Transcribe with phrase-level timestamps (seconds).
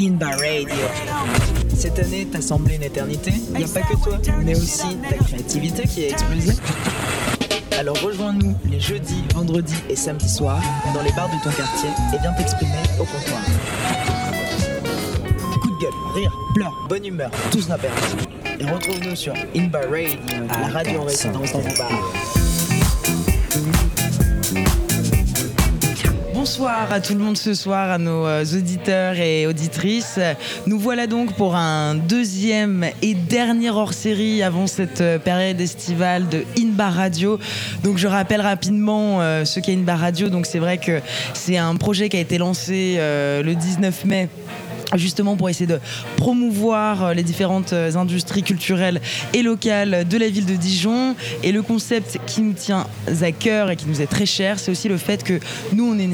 [0.00, 0.68] Inba Radio.
[1.76, 5.16] Cette année t'a semblé une éternité Il n'y a pas que toi, mais aussi ta
[5.16, 6.52] créativité qui a explosé.
[7.78, 10.62] Alors rejoins-nous les jeudis, vendredis et samedis soirs
[10.94, 13.42] dans les bars de ton quartier et viens t'exprimer au comptoir.
[15.60, 18.00] Coup de gueule, rire, pleurs, bonne humeur, tout sera permis.
[18.60, 20.18] Et retrouve-nous sur Inba Radio,
[20.48, 22.23] la radio en résidence dans vos bars.
[26.56, 30.20] Bonsoir à tout le monde ce soir, à nos euh, auditeurs et auditrices.
[30.68, 36.44] Nous voilà donc pour un deuxième et dernier hors-série avant cette euh, période estivale de
[36.56, 37.40] Inbar Radio.
[37.82, 40.28] Donc je rappelle rapidement euh, ce qu'est Inbar Radio.
[40.28, 41.00] Donc c'est vrai que
[41.32, 44.28] c'est un projet qui a été lancé le 19 mai
[44.96, 45.80] justement pour essayer de
[46.16, 49.00] promouvoir euh, les différentes euh, industries culturelles
[49.32, 51.14] et locales de la ville de Dijon.
[51.42, 52.86] Et le concept qui nous tient
[53.22, 55.40] à cœur et qui nous est très cher, c'est aussi le fait que
[55.72, 56.08] nous, on est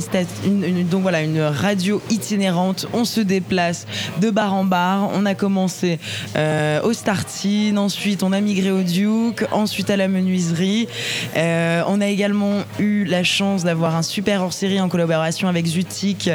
[0.45, 2.87] une, donc voilà, une radio itinérante.
[2.93, 3.87] On se déplace
[4.21, 5.11] de bar en bar.
[5.15, 5.99] On a commencé
[6.37, 10.89] euh, au Startine, ensuite on a migré au Duke, ensuite à la menuiserie.
[11.37, 16.31] On a également eu la chance d'avoir un super hors-série en collaboration avec Zutik,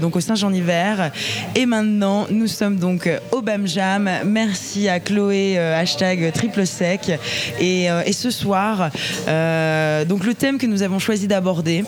[0.00, 1.10] donc au Saint-Jean-Hiver.
[1.54, 4.10] Et maintenant, nous sommes donc au Bam Jam.
[4.24, 7.12] Merci à Chloé, euh, hashtag triple sec.
[7.58, 8.90] Et, euh, ce soir,
[9.28, 11.84] euh, le thème que nous avons choisi d'aborder,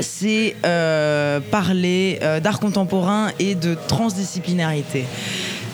[0.00, 5.04] c'est euh, parler euh, d'art contemporain et de transdisciplinarité.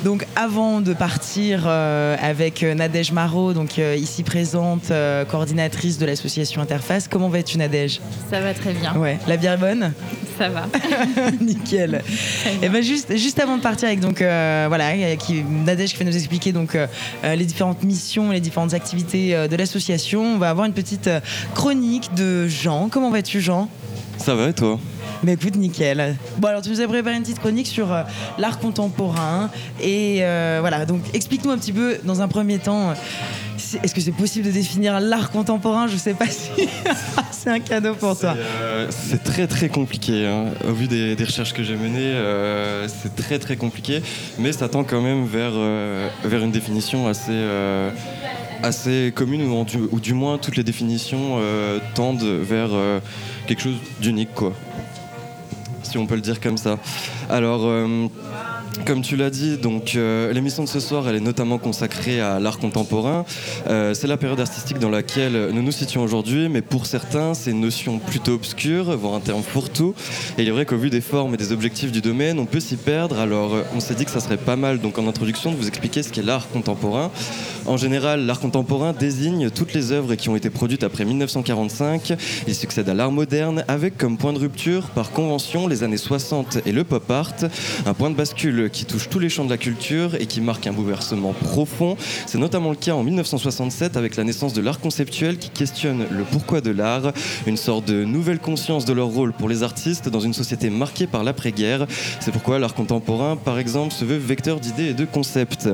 [0.06, 5.98] Donc avant de partir euh, avec euh, Nadège Marot, donc euh, ici présente, euh, coordinatrice
[5.98, 8.00] de l'association Interface, comment vas-tu Nadège?
[8.30, 9.92] Ça va très bien, Ouais, la bière est bonne?
[10.38, 10.68] Ça va.
[11.40, 12.02] Nickel.
[12.62, 16.04] Et ben juste, juste avant de partir avec donc euh, voilà, qui, Nadège qui va
[16.04, 16.78] nous expliquer donc
[17.24, 21.10] les différentes missions, les différentes activités euh, de l'association, on va avoir une petite
[21.56, 22.88] chronique de Jean.
[22.88, 23.68] Comment vas-tu Jean?
[24.18, 24.78] Ça va et toi?
[25.26, 26.14] Mais écoute, nickel.
[26.38, 28.04] Bon, alors tu nous as préparé une petite chronique sur euh,
[28.38, 29.50] l'art contemporain.
[29.82, 32.94] Et euh, voilà, donc explique-nous un petit peu, dans un premier temps,
[33.82, 35.88] est-ce que c'est possible de définir l'art contemporain?
[35.88, 36.68] Je sais pas si
[37.32, 38.36] c'est un cadeau pour toi.
[38.38, 40.24] Euh, C'est très très compliqué.
[40.28, 40.44] hein.
[40.64, 42.14] Au vu des, des recherches que j'ai menées,
[42.86, 44.02] c'est très très compliqué.
[44.38, 45.54] Mais ça tend quand même vers,
[46.22, 47.32] vers une définition assez,
[48.62, 53.00] assez commune, ou, du, ou du moins toutes les définitions euh, tendent vers euh,
[53.48, 54.52] quelque chose d'unique, quoi.
[55.96, 56.78] On peut le dire comme ça.
[57.28, 57.68] Alors.
[58.84, 62.38] Comme tu l'as dit, donc euh, l'émission de ce soir, elle est notamment consacrée à
[62.40, 63.24] l'art contemporain.
[63.68, 67.52] Euh, c'est la période artistique dans laquelle nous nous situons aujourd'hui, mais pour certains, c'est
[67.52, 69.94] une notion plutôt obscure, voire un terme fourre-tout.
[70.38, 72.60] Et il est vrai qu'au vu des formes et des objectifs du domaine, on peut
[72.60, 73.18] s'y perdre.
[73.18, 75.68] Alors, euh, on s'est dit que ça serait pas mal, donc en introduction, de vous
[75.68, 77.10] expliquer ce qu'est l'art contemporain.
[77.66, 82.14] En général, l'art contemporain désigne toutes les œuvres qui ont été produites après 1945.
[82.46, 86.58] Il succède à l'art moderne, avec comme point de rupture, par convention, les années 60
[86.64, 87.32] et le pop art,
[87.84, 90.66] un point de bascule qui touche tous les champs de la culture et qui marque
[90.66, 91.96] un bouleversement profond.
[92.26, 96.24] C'est notamment le cas en 1967 avec la naissance de l'art conceptuel qui questionne le
[96.24, 97.12] pourquoi de l'art,
[97.46, 101.06] une sorte de nouvelle conscience de leur rôle pour les artistes dans une société marquée
[101.06, 101.86] par l'après-guerre.
[102.20, 105.68] C'est pourquoi l'art contemporain, par exemple, se veut vecteur d'idées et de concepts.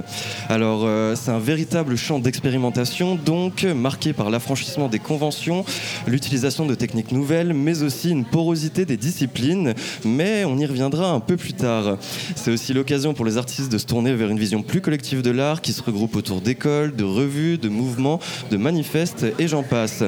[0.48, 5.64] Alors, euh, c'est un véritable champ d'expérimentation, donc marqué par l'affranchissement des conventions,
[6.06, 9.74] l'utilisation de techniques nouvelles, mais aussi une porosité des disciplines.
[10.04, 11.98] Mais on y reviendra un peu plus tard.
[12.34, 15.30] C'est aussi l'occasion pour les artistes de se tourner vers une vision plus collective de
[15.30, 18.18] l'art qui se regroupe autour d'écoles, de revues, de mouvements,
[18.50, 20.02] de manifestes et j'en passe.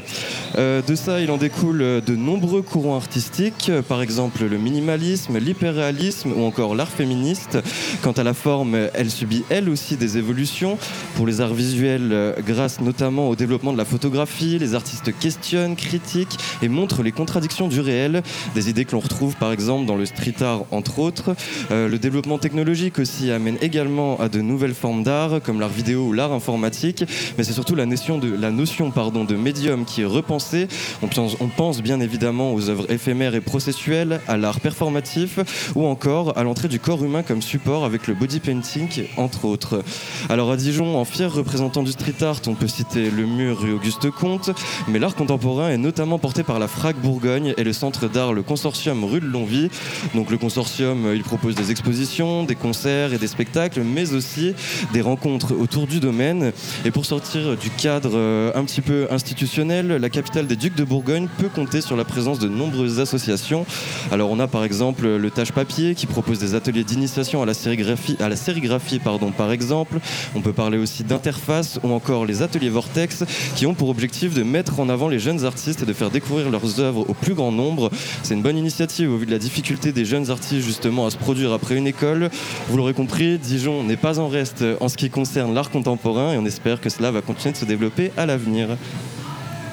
[0.59, 5.39] Euh, de ça, il en découle de nombreux courants artistiques, euh, par exemple le minimalisme,
[5.39, 7.59] l'hyperréalisme ou encore l'art féministe.
[8.03, 10.77] Quant à la forme, elle subit elle aussi des évolutions.
[11.15, 15.77] Pour les arts visuels, euh, grâce notamment au développement de la photographie, les artistes questionnent,
[15.77, 18.25] critiquent et montrent les contradictions du réel,
[18.56, 21.37] des idées que l'on retrouve par exemple dans le street art entre autres.
[21.71, 22.64] Euh, le développement technologique
[22.99, 27.05] aussi amène également à de nouvelles formes d'art comme l'art vidéo ou l'art informatique,
[27.37, 30.69] mais c'est surtout la notion de, la notion, pardon, de médium qui est repensée.
[31.03, 35.39] On pense, on pense bien évidemment aux œuvres éphémères et processuelles, à l'art performatif
[35.75, 39.83] ou encore à l'entrée du corps humain comme support avec le body painting entre autres.
[40.29, 43.73] Alors à Dijon, en fier représentant du street art, on peut citer le mur rue
[43.73, 44.50] Auguste Comte,
[44.88, 48.43] mais l'art contemporain est notamment porté par la FRAC Bourgogne et le centre d'art le
[48.43, 49.71] consortium rue de Longvie.
[50.15, 54.55] Donc le consortium, il propose des expositions, des des concerts et des spectacles, mais aussi
[54.93, 56.53] des rencontres autour du domaine.
[56.85, 60.85] Et pour sortir du cadre euh, un petit peu institutionnel, la capitale des Ducs de
[60.85, 63.67] Bourgogne peut compter sur la présence de nombreuses associations.
[64.12, 67.55] Alors on a par exemple le Tâche Papier qui propose des ateliers d'initiation à la
[67.55, 69.99] sérigraphie, à la sérigraphie pardon, par exemple.
[70.37, 73.25] On peut parler aussi d'Interface ou encore les ateliers Vortex
[73.57, 76.50] qui ont pour objectif de mettre en avant les jeunes artistes et de faire découvrir
[76.50, 77.91] leurs œuvres au plus grand nombre.
[78.23, 81.17] C'est une bonne initiative au vu de la difficulté des jeunes artistes justement à se
[81.17, 82.31] produire après une école.
[82.69, 86.39] Vous l'aurez compris, Dijon n'est pas en reste en ce qui concerne l'art contemporain et
[86.39, 88.77] on espère que cela va continuer de se développer à l'avenir.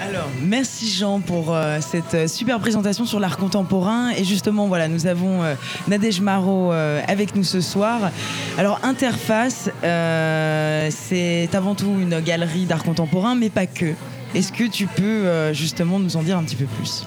[0.01, 4.09] Alors, merci Jean pour euh, cette euh, super présentation sur l'art contemporain.
[4.09, 5.53] Et justement, voilà, nous avons euh,
[5.87, 8.09] Nadège Marot avec nous ce soir.
[8.57, 13.93] Alors, Interface, c'est avant tout une galerie d'art contemporain, mais pas que.
[14.33, 17.05] Est-ce que tu peux justement nous en dire un petit peu plus?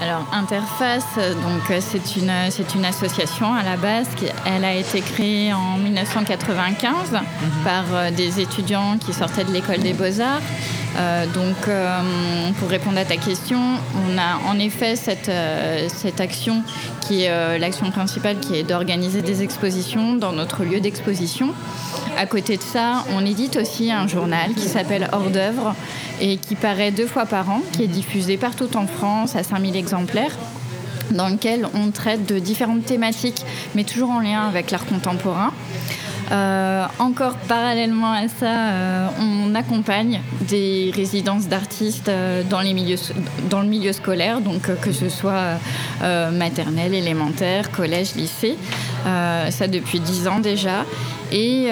[0.00, 5.00] Alors Interface, donc c'est une c'est une association à la base qui elle a été
[5.00, 7.20] créée en 1995 mhm.
[7.64, 10.40] par des étudiants qui sortaient de l'école des beaux arts
[10.96, 12.00] euh, donc, euh,
[12.58, 13.60] pour répondre à ta question,
[13.94, 16.62] on a en effet cette, euh, cette action
[17.00, 21.48] qui est l'action principale, qui est d'organiser des expositions dans notre lieu d'exposition.
[22.16, 25.74] À côté de ça, on édite aussi un journal qui s'appelle Hors d'œuvre
[26.20, 29.74] et qui paraît deux fois par an, qui est diffusé partout en France à 5000
[29.76, 30.36] exemplaires
[31.10, 33.44] dans lequel on traite de différentes thématiques,
[33.74, 35.52] mais toujours en lien avec l'art contemporain.
[36.30, 42.98] Euh, encore parallèlement à ça, euh, on accompagne des résidences d'artistes euh, dans, les milieux,
[43.48, 45.58] dans le milieu scolaire, donc que ce soit
[46.32, 48.56] maternelle, élémentaire, collège, lycée.
[49.04, 50.84] ça depuis dix ans déjà.
[51.32, 51.68] Et,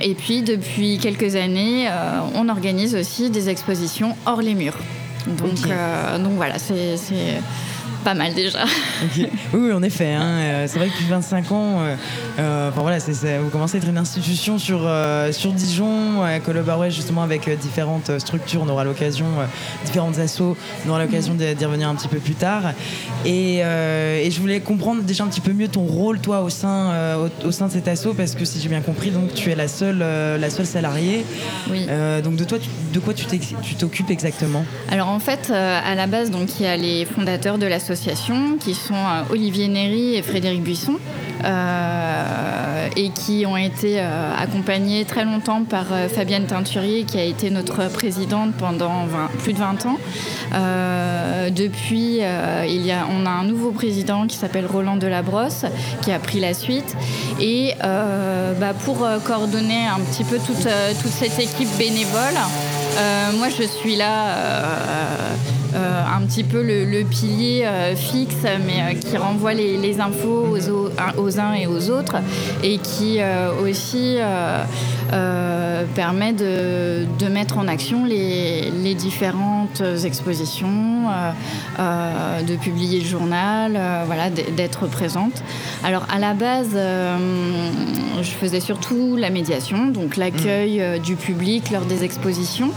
[0.00, 1.88] et puis depuis quelques années,
[2.34, 4.78] on organise aussi des expositions hors les murs.
[5.26, 5.68] Donc,
[6.22, 6.96] donc voilà, c'est
[8.04, 8.64] pas mal déjà.
[9.52, 10.12] Oui, en effet.
[10.12, 11.96] Hein, euh, c'est vrai que depuis 25 ans, euh,
[12.38, 14.88] euh, voilà, vous commencez à être une institution sur,
[15.32, 18.62] sur Dijon, à collaborer justement avec différentes structures.
[18.62, 19.26] On aura l'occasion,
[19.84, 20.56] différentes assos,
[20.86, 22.72] on aura l'occasion d'y revenir un petit peu plus tard.
[23.24, 27.50] Et, je voulais comprendre déjà un petit peu mieux ton rôle, toi, au sein, au,
[27.50, 29.98] sein de cet asso, parce que si j'ai bien compris, donc tu es la seule,
[29.98, 31.24] la seule salariée.
[31.70, 31.86] Oui.
[32.22, 32.58] donc de, toi,
[32.92, 33.24] de quoi tu
[33.78, 34.64] t'occupes exactement?
[34.90, 37.93] Alors en fait, à la base, donc il y a les fondateurs de l'association
[38.58, 40.96] qui sont euh, Olivier Néry et Frédéric Buisson
[41.44, 47.50] euh, et qui ont été euh, accompagnés très longtemps par Fabienne Teinturier qui a été
[47.50, 49.06] notre présidente pendant
[49.42, 49.98] plus de 20 ans.
[51.50, 52.20] depuis,
[52.68, 55.64] il y a, on a un nouveau président qui s'appelle Roland Delabrosse
[56.02, 56.96] qui a pris la suite
[57.40, 60.68] et bah, pour coordonner un petit peu toute,
[61.10, 62.38] cette équipe bénévole,
[63.38, 64.36] moi je suis là
[65.74, 70.56] un petit peu le, pilier euh, fixe, mais euh, qui renvoie les, infos
[71.16, 72.16] aux, uns et aux autres,
[72.62, 73.18] et qui
[73.62, 74.16] aussi
[75.94, 81.08] permet de, mettre en action les, différentes expositions,
[81.78, 85.42] de publier le journal, voilà, d'être présente.
[85.84, 86.76] Alors à la base,
[88.22, 92.72] je faisais surtout la médiation, donc l'accueil du public lors des expositions.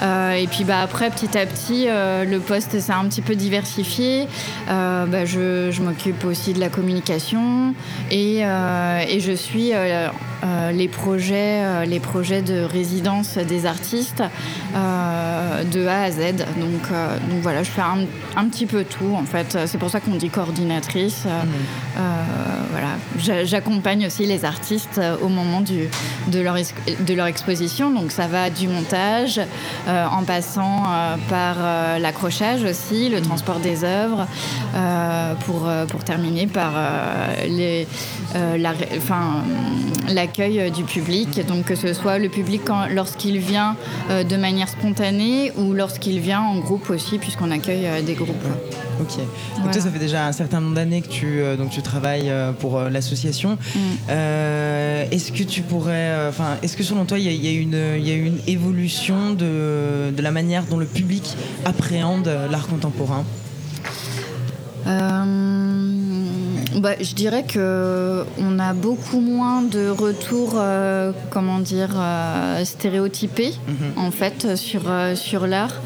[0.00, 3.34] Euh, et puis bah, après, petit à petit, euh, le poste s'est un petit peu
[3.34, 4.26] diversifié.
[4.68, 7.74] Euh, bah, je, je m'occupe aussi de la communication
[8.10, 9.72] et, et je suis
[10.72, 14.22] les, projets, les projets de résidence des artistes
[14.72, 16.36] de A à Z.
[16.58, 16.90] Donc,
[17.28, 18.06] donc voilà, je fais un,
[18.36, 19.58] un, petit peu tout en fait.
[19.66, 21.24] C'est pour ça qu'on dit coordinatrice.
[21.24, 22.00] Mmh.
[22.70, 23.44] voilà.
[23.44, 25.88] J'accompagne aussi les artistes au moment du,
[26.28, 27.90] de, leur, de leur exposition.
[27.90, 29.40] Donc ça va du montage,
[29.88, 34.26] euh, en passant euh, par euh, l'accrochage aussi, le transport des œuvres,
[35.46, 36.72] pour, pour terminer par
[40.30, 41.44] l'accueil du public.
[41.46, 43.76] Donc que ce soit le public lorsqu'il vient
[44.08, 48.28] de manière spontanée ou lorsqu'il vient en groupe aussi, puisqu'on accueille des groupes.
[49.00, 49.16] Ok.
[49.56, 52.80] Donc toi, ça fait déjà un certain nombre d'années que tu, donc tu travailles pour
[52.80, 53.58] l'association.
[53.74, 54.10] Mm.
[55.10, 58.12] est-ce que tu pourrais, enfin, est-ce que selon toi, il y, a une, il y
[58.12, 59.50] a une évolution de
[60.10, 63.24] de, la manière dont le public appréhende l'art contemporain?
[64.86, 66.09] Euh,
[66.76, 73.54] bah, je dirais que on a beaucoup moins de retours, euh, comment dire, euh, stéréotypés
[73.66, 74.04] mhm.
[74.04, 74.82] en fait sur
[75.14, 75.80] sur l'art.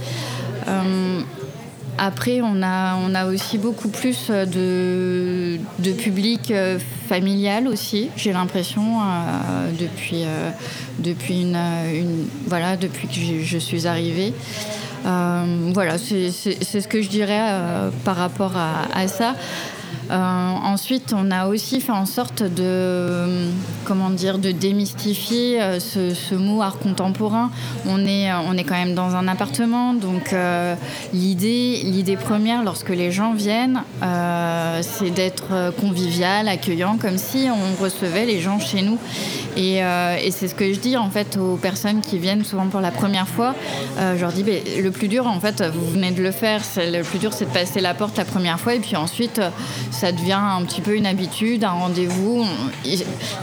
[1.96, 6.52] Après, on a, on a aussi beaucoup plus de, de public
[7.08, 8.98] familial aussi, j'ai l'impression,
[9.78, 10.24] depuis,
[10.98, 14.32] depuis, une, voilà, depuis que je, suis arrivée.
[15.06, 19.34] Euh, voilà, c'est ce que je dirais euh, par rapport à, ça.
[20.10, 23.48] Ensuite, on a aussi fait en sorte de,
[23.84, 27.50] comment dire, de démystifier ce, mot art contemporain.
[27.86, 30.34] On est, on est quand même dans un appartement, donc
[31.12, 33.82] l'idée, l'idée première lorsque les gens viennent,
[34.82, 38.98] c'est d'être convivial, accueillant, comme si on recevait les gens chez nous.
[39.56, 42.80] Et, et c'est ce que je dis en fait aux personnes qui viennent souvent pour
[42.80, 43.54] la première fois.
[43.98, 44.44] je leur dis,
[44.82, 46.60] le plus dur, en fait, vous venez de le faire.
[46.76, 48.74] Le plus dur, c'est de passer la porte la première fois.
[48.74, 49.40] Et puis ensuite,
[49.94, 52.44] ça devient un petit peu une habitude, un rendez-vous.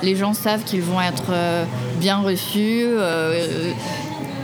[0.04, 1.64] Les gens savent qu'ils vont être euh,
[2.00, 2.86] bien reçus.
[2.86, 3.72] Euh,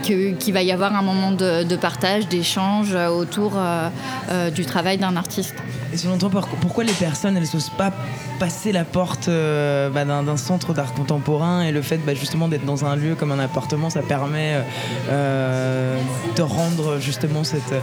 [0.02, 5.54] qu'il va y avoir un moment de, partage, d'échange autour euh, du travail d'un artiste.
[5.92, 6.30] Et selon toi,
[6.62, 7.92] pourquoi les personnes, elles n'osent pas
[8.38, 12.86] passer la porte bah, d'un centre d'art contemporain et le fait bah, justement d'être dans
[12.86, 14.64] un lieu comme un appartement, ça permet
[15.10, 17.74] de rendre justement cette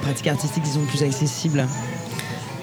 [0.00, 1.66] pratique artistique, disons, plus accessible?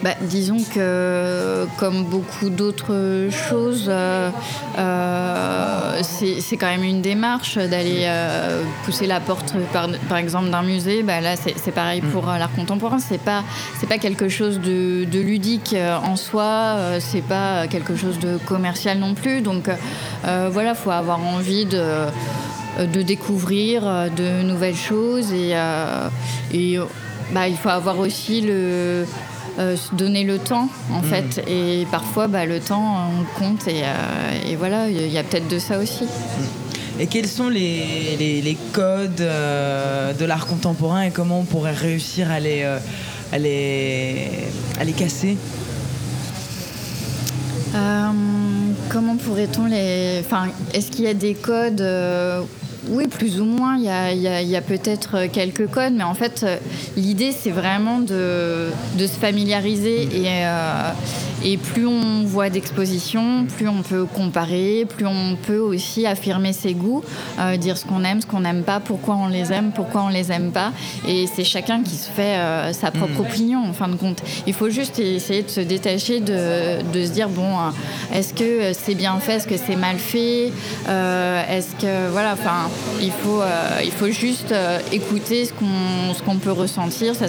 [0.01, 4.29] Bah, disons que, comme beaucoup d'autres choses, euh,
[4.77, 11.03] euh, c'est quand même une démarche d'aller euh, pousser la porte, par, exemple, d'un musée.
[11.03, 12.99] Bah, là, c'est pareil pour l'art contemporain.
[12.99, 13.43] C'est pas,
[13.89, 16.77] pas quelque chose de, ludique en soi.
[16.99, 19.41] c'est pas quelque chose de commercial non plus.
[19.41, 19.69] Donc,
[20.23, 21.83] voilà, faut avoir envie de
[22.79, 23.81] de découvrir
[24.15, 25.53] de nouvelles choses et,
[26.53, 26.79] et
[27.33, 29.05] bah, il faut avoir aussi le,
[29.59, 31.03] se donner le temps en mm.
[31.03, 31.43] fait.
[31.47, 35.59] Et parfois, bah, le temps, on compte et, euh, voilà, il y a peut-être de
[35.59, 36.05] ça aussi.
[36.99, 42.29] Et quels sont les, les, codes euh, de l'art contemporain et comment on pourrait réussir
[42.29, 42.63] à les,
[43.31, 44.27] à les,
[44.79, 45.37] à les casser?
[48.89, 50.19] Comment pourrait-on les.
[50.25, 51.85] Enfin, est-ce qu'il y a des codes
[52.89, 53.77] oui, plus ou moins.
[53.77, 56.45] Il y a, peut-être quelques codes, mais en fait,
[56.97, 60.03] l'idée, c'est vraiment de, se familiariser.
[60.03, 60.91] Et, euh,
[61.43, 66.73] et plus on voit d'expositions, plus on peut comparer, plus on peut aussi affirmer ses
[66.73, 67.03] goûts,
[67.39, 70.09] euh, dire ce qu'on aime, ce qu'on n'aime pas, pourquoi on les aime, pourquoi on
[70.09, 70.71] les aime pas.
[71.07, 73.25] Et c'est chacun qui se fait euh, sa propre hmm.
[73.25, 74.21] opinion, en fin de compte.
[74.47, 77.55] Il faut juste essayer de se détacher, de, de se dire bon,
[78.13, 80.51] est-ce que c'est bien fait, est-ce que c'est mal fait,
[80.87, 82.69] est-ce que voilà, enfin
[83.01, 87.27] il faut, euh, il faut juste euh, écouter ce qu'on, ce qu'on peut ressentir ça,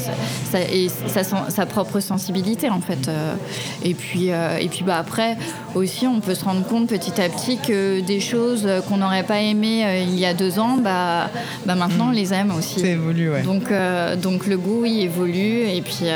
[0.73, 3.09] et sa, propre sensibilité en fait.
[3.09, 3.35] Euh.
[3.83, 5.37] et puis, et puis bah, après
[5.75, 9.41] aussi, on peut se rendre compte petit à petit que des choses qu'on n'aurait pas
[9.41, 11.31] aimées il y a deux ans, bah,
[11.67, 12.81] bah maintenant on les aime aussi.
[12.81, 13.43] Ça évolue, ouais.
[13.43, 13.73] Donc,
[14.21, 16.07] donc le goût il évolue et puis,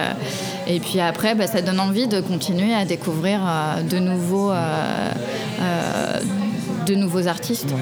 [0.66, 3.40] et puis après bah, ça donne envie de continuer à découvrir
[3.88, 4.52] de nouveaux,
[6.86, 7.74] de nouveaux artistes.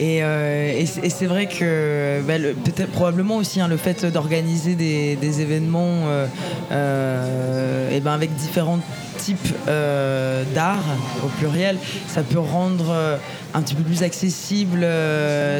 [0.00, 2.34] Euh, et, c'est vrai que bah,
[2.64, 6.26] peut-être probablement aussi hein, le fait d'organiser des, événements euh,
[6.72, 8.78] euh, et ben avec différents
[9.18, 10.84] types d'art
[11.24, 11.76] au pluriel,
[12.08, 13.18] ça peut rendre
[13.54, 14.86] un petit peu plus accessible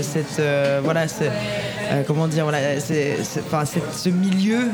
[0.03, 0.43] cette
[0.85, 1.07] voilà
[2.07, 4.69] comment dire voilà ce milieu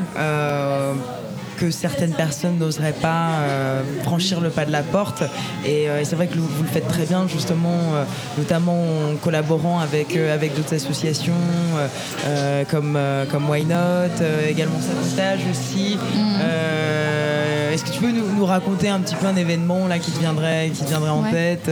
[1.57, 5.23] que certaines personnes n'oseraient pas euh, franchir le pas de la porte.
[5.65, 8.03] Et, euh, c'est vrai que vous, le faites très bien, justement, euh,
[8.37, 8.81] notamment
[9.11, 11.33] en collaborant avec, avec d'autres associations
[12.69, 12.97] comme,
[13.31, 15.97] comme Why Not, également Sabotage aussi.
[15.97, 17.73] Mm.
[17.73, 20.71] Est-ce que tu peux nous, raconter un petit peu un événement là qui te viendrait,
[20.73, 21.71] qui viendrait en tête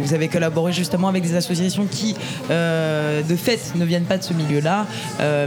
[0.00, 2.14] Vous avez collaboré justement avec des associations qui,
[2.48, 4.86] de fait, ne viennent pas de ce milieu-là,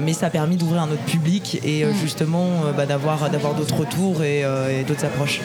[0.02, 1.94] mais ça a permis d'ouvrir un autre public et mm.
[2.02, 2.86] justement bah,
[3.30, 4.44] d'avoir d'autres retours et
[4.88, 5.42] d'autres approches.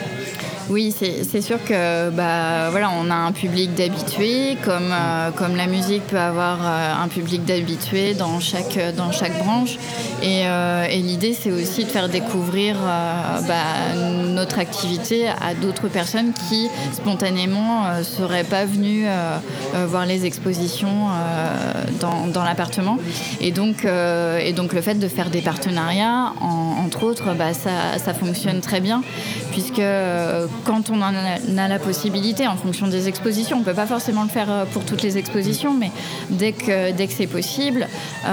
[0.71, 5.67] Oui, c'est sûr que bah, voilà, on a un public d'habitués, comme, euh, comme la
[5.67, 9.79] musique peut avoir euh, un public d'habitués dans chaque, dans chaque branche.
[10.23, 12.77] Et, euh, l'idée, c'est aussi de faire découvrir
[13.47, 13.95] bah,
[14.27, 19.07] notre activité à d'autres personnes qui, spontanément, ne seraient pas venues
[19.87, 21.07] voir les expositions
[22.01, 22.99] dans, dans l'appartement.
[23.41, 28.15] Et donc, et donc, le fait de faire des partenariats, entre autres, bah, ça, ça
[28.15, 29.03] fonctionne très bien,
[29.53, 29.83] puisque
[30.65, 34.23] quand on en a la possibilité, en fonction des expositions, on ne peut pas forcément
[34.23, 35.91] le faire euh, pour toutes les expositions, mais
[36.31, 37.87] dès que, dès que c'est possible,
[38.27, 38.29] euh,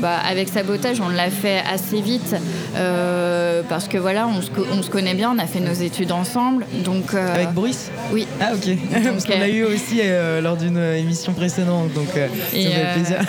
[0.00, 2.36] bah, avec Sabotage, on l'a fait assez vite,
[2.76, 6.12] euh, parce que voilà, on se, on se, connaît bien, on a fait nos études
[6.12, 6.66] ensemble.
[6.84, 7.90] Donc, avec Boris?
[8.12, 8.26] Oui.
[8.40, 8.76] Ah ok,
[9.12, 10.00] parce qu'on l'a eu aussi
[10.42, 13.20] lors d'une émission précédente, donc ça fait plaisir.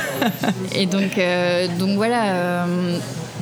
[0.75, 1.19] et donc,
[1.79, 2.65] donc voilà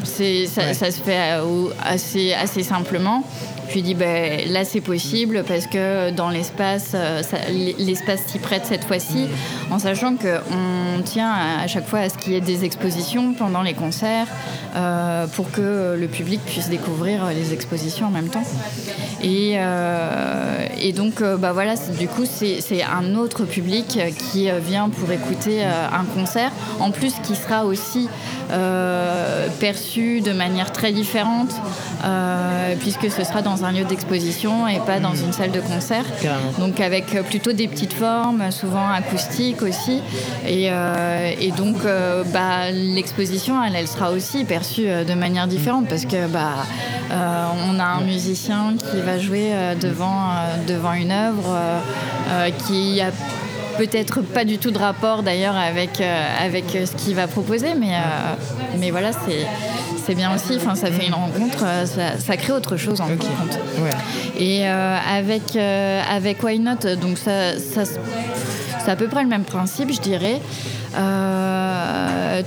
[0.03, 1.39] ça, ça, se fait
[1.83, 3.23] assez, assez simplement.
[3.69, 7.21] Je lui dis, ben, là c'est possible parce que dans l'espace, euh,
[7.77, 9.27] l'espace s'y prête cette fois-ci,
[9.69, 13.61] en sachant qu'on tient à chaque fois à ce qu'il y ait des expositions pendant
[13.61, 14.27] les concerts
[14.75, 18.45] euh, pour que le public puisse découvrir les expositions en même temps.
[19.21, 23.99] Et, euh, et donc, bah voilà, du coup, c'est un autre public
[24.31, 28.07] qui vient pour écouter un concert, en plus qui sera aussi
[29.59, 31.51] perçu de manière très différente,
[32.79, 36.05] puisque ce sera dans un lieu d'exposition et pas dans une salle de concert.
[36.59, 40.01] Donc avec euh, plutôt des petites formes, souvent acoustiques aussi.
[40.45, 46.05] Et, euh, donc euh, bah, l'exposition, elle, elle, sera aussi perçue de manière différente parce
[46.05, 46.65] que bah,
[47.09, 50.29] on a un musicien qui va jouer devant,
[50.67, 51.57] devant une œuvre
[52.67, 53.11] qui a
[53.77, 57.93] peut-être pas du tout de rapport d'ailleurs avec, avec ce qu'il va proposer, mais,
[58.79, 59.45] mais voilà, c'est
[60.07, 60.55] c'est bien aussi.
[60.55, 63.17] Enfin, ça fait une rencontre, euh, ça, crée autre chose en okay.
[63.17, 63.59] compte.
[64.39, 69.27] Et euh, avec euh, avec Why Not, donc ça, ça c'est à peu près le
[69.27, 70.39] même principe, je dirais.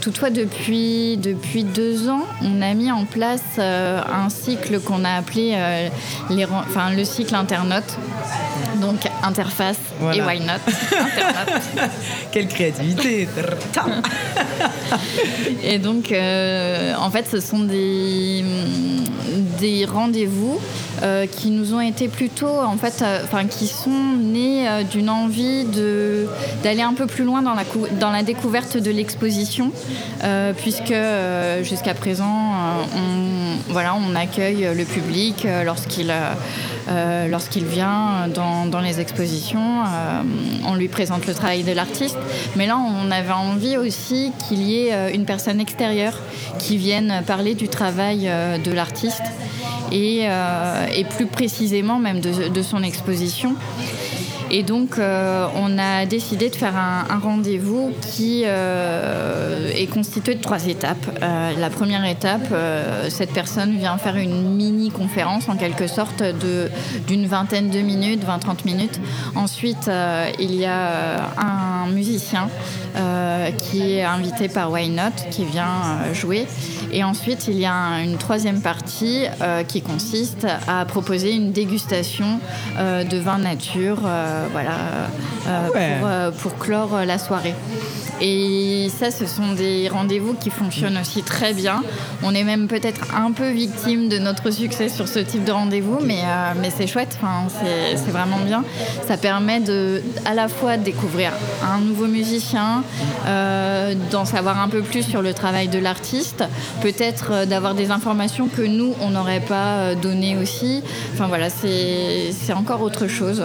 [0.01, 5.57] Toutefois, depuis, depuis deux ans, on a mis en place un cycle qu'on a appelé
[6.31, 7.97] les, enfin, le cycle internaute.
[8.81, 9.79] Donc interface
[10.15, 10.61] et why not?
[12.33, 13.29] Quelle créativité.
[15.63, 18.45] Et donc euh, en fait ce sont des,
[19.59, 20.59] des rendez-vous
[21.03, 25.65] euh, qui nous ont été plutôt en fait euh, enfin qui sont nés d'une envie
[26.63, 27.65] d'aller un peu plus loin dans la
[27.99, 29.73] dans la découverte de l'exposition
[30.57, 30.95] puisque
[31.63, 32.53] jusqu'à présent
[32.97, 36.13] on voilà on accueille le public lorsqu'il
[36.91, 40.23] euh, lorsqu'il vient dans, les expositions, euh,
[40.67, 42.19] on lui présente le travail de l'artiste.
[42.57, 46.19] Mais là, on avait envie aussi qu'il y ait euh, une personne extérieure
[46.59, 48.29] qui vienne parler du travail
[48.65, 49.23] de l'artiste
[49.93, 50.27] et,
[51.17, 53.55] plus précisément même de son exposition.
[54.53, 60.41] Et donc, euh, on a décidé de faire un, rendez-vous qui euh, est constitué de
[60.41, 61.07] trois étapes.
[61.23, 62.53] Euh, la première étape,
[63.09, 66.23] cette personne vient faire une mini-conférence, en quelque sorte,
[67.07, 69.01] d'une vingtaine de minutes, 20-30 minutes.
[69.37, 69.91] Ensuite,
[70.41, 72.49] il y a un musicien
[73.59, 76.47] qui est invité par Why Not, qui vient jouer.
[76.93, 79.27] Et ensuite, il y a une troisième partie
[79.69, 82.41] qui consiste à proposer une dégustation
[82.79, 84.01] de vin nature
[84.53, 85.09] voilà,
[85.47, 87.55] euh, pour, euh, pour, clore la soirée.
[88.21, 91.83] Et ça, ce sont des rendez-vous qui fonctionnent aussi très bien.
[92.23, 95.99] On est même peut-être un peu victime de notre succès sur ce type de rendez-vous,
[96.03, 96.23] mais,
[96.61, 97.49] mais c'est chouette, enfin,
[97.97, 98.65] c'est vraiment bien.
[99.07, 102.83] Ça permet de, à la fois de découvrir un nouveau musicien,
[104.11, 106.45] d'en savoir un peu plus sur le travail de l'artiste,
[106.83, 110.83] peut-être d'avoir des informations que nous, on n'aurait pas données aussi.
[111.15, 113.45] Enfin voilà, c'est encore autre chose.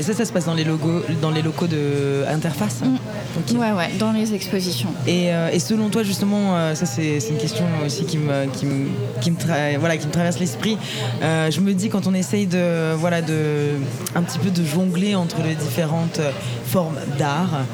[0.00, 2.80] Et ça, ça se passe dans les, logos, dans les locaux de Interface?
[2.82, 3.58] Mm.
[3.58, 4.88] Ouais, ouais, dans les expositions.
[5.06, 8.66] Et, euh, et selon toi, justement, euh, ça c'est une question aussi qui me, qui
[8.66, 8.86] me,
[9.30, 10.76] me, voilà, qui me traverse l'esprit.
[11.22, 13.70] Euh, je me dis, quand on essaye de, voilà, de,
[14.14, 16.20] un petit peu de jongler entre les différentes
[16.64, 17.64] formes d'art,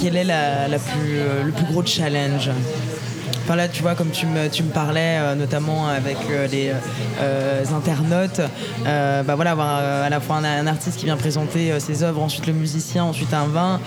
[0.00, 2.50] quel est le plus gros challenge?
[3.46, 6.72] Enfin là, tu vois, comme tu me, tu me parlais, euh, notamment avec euh, les
[7.20, 8.40] euh, internautes,
[8.84, 12.52] bah voilà, avoir à la fois un, artiste qui vient présenter ses œuvres, ensuite le
[12.52, 13.80] musicien, ensuite un vin.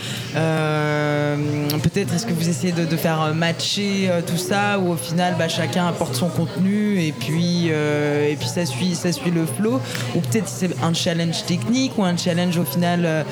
[1.83, 5.87] Peut-être est-ce que vous essayez de, faire matcher tout ça, ou au final, bah, chacun
[5.87, 9.81] apporte son contenu et puis, et puis ça, suit, ça suit le flow,
[10.15, 13.25] ou peut-être c'est un challenge technique ou un challenge au final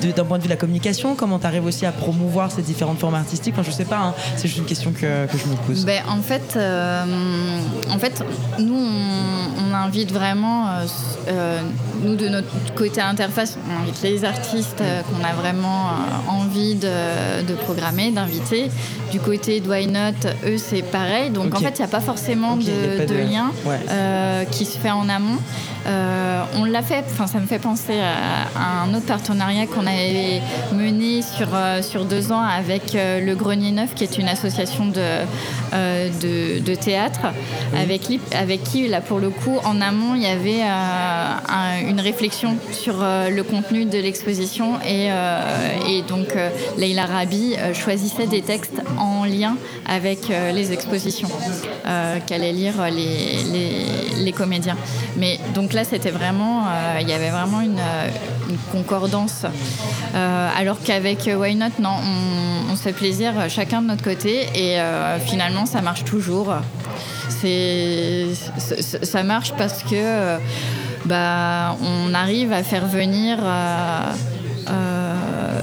[0.00, 2.98] d'un point de vue de la communication, comment tu arrives aussi à promouvoir ces différentes
[2.98, 3.54] formes artistiques?
[3.56, 4.14] Enfin, Je sais pas, hein.
[4.36, 5.84] c'est juste une question que, je me pose.
[5.84, 7.04] Ben, en, fait, euh,
[7.90, 8.22] en fait,
[8.58, 10.86] nous, on, invite vraiment, euh,
[11.28, 11.60] euh,
[12.02, 15.90] nous de notre côté interface, on invite les artistes qu'on a vraiment
[16.28, 18.70] envie de, programmer, d'inviter.
[19.12, 21.30] Du côté de Why Not, eux, c'est pareil.
[21.30, 23.52] Donc en fait, il n'y a pas forcément de, lien
[24.50, 25.38] qui se fait en amont.
[26.56, 30.40] on l'a fait, enfin ça me fait penser à, un autre partenariat qu'on avait
[30.72, 31.48] mené sur,
[31.82, 35.25] sur deux ans avec le Grenier Neuf, qui est une association de,
[35.72, 36.08] euh,
[36.60, 37.20] de, théâtre,
[37.76, 40.62] avec, avec qui, là, pour le coup, en amont, il y avait
[41.88, 45.08] une réflexion sur le contenu de l'exposition et,
[45.88, 46.28] et, donc
[46.76, 51.28] Leila Rabi choisissait des textes en lien avec les expositions
[52.26, 54.76] qu'allaient lire les, les, comédiens.
[55.16, 56.64] Mais donc là, c'était vraiment,
[57.00, 57.80] il y avait vraiment une,
[58.50, 59.44] une concordance.
[60.14, 64.78] alors qu'avec Why Not, non, on, on, se fait plaisir chacun de notre côté et
[65.18, 66.54] finalement, ça marche toujours.
[67.28, 68.28] C'est,
[69.02, 70.38] ça marche parce que
[71.06, 74.00] bah, on arrive à faire venir euh,
[74.68, 75.62] euh,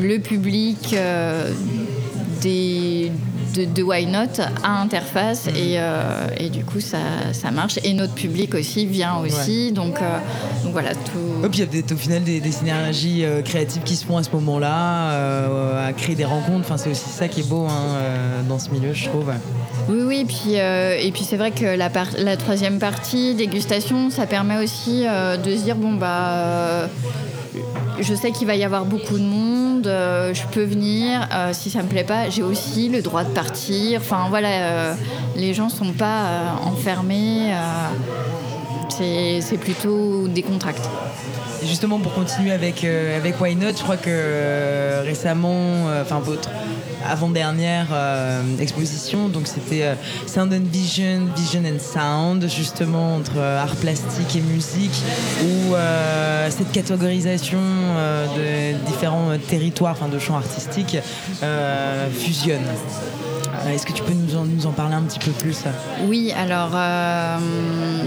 [0.00, 1.52] le public euh,
[2.40, 3.12] des
[3.52, 5.56] de, Why Not à interface mhm.
[5.56, 6.98] et, euh, et, du coup ça,
[7.32, 10.18] ça, marche et notre public aussi vient aussi donc, euh,
[10.64, 11.44] donc, voilà tout.
[11.44, 14.22] Et puis il y a au final des, synergies euh, créatives qui se font à
[14.22, 16.60] ce moment-là, à créer des rencontres.
[16.60, 19.32] Enfin c'est aussi ça qui est beau hein, dans ce milieu je trouve.
[19.88, 24.62] Oui oui puis et puis c'est vrai que la, la troisième partie dégustation ça permet
[24.62, 26.88] aussi de se dire bon bah
[28.00, 31.28] je sais qu'il va y avoir beaucoup de monde, euh, je peux venir.
[31.32, 34.00] Euh, si ça me plaît pas, j'ai aussi le droit de partir.
[34.00, 34.94] Enfin voilà, euh,
[35.36, 37.52] les gens sont pas enfermés.
[38.88, 40.88] c'est plutôt des contracts.
[41.62, 46.50] justement, pour continuer avec, avec Why Not, je crois que récemment, enfin votre
[47.08, 49.28] avant-dernière euh, exposition.
[49.28, 49.94] Donc c'était euh,
[50.26, 55.02] Sound and Vision, Vision and Sound, justement entre euh, art plastique et musique,
[55.42, 55.74] où
[56.50, 60.98] cette catégorisation de différents territoires, enfin de champs artistiques,
[62.12, 62.60] fusionne.
[63.68, 65.64] Est-ce que tu peux nous en, nous en, parler un petit peu plus
[66.06, 66.70] Oui, alors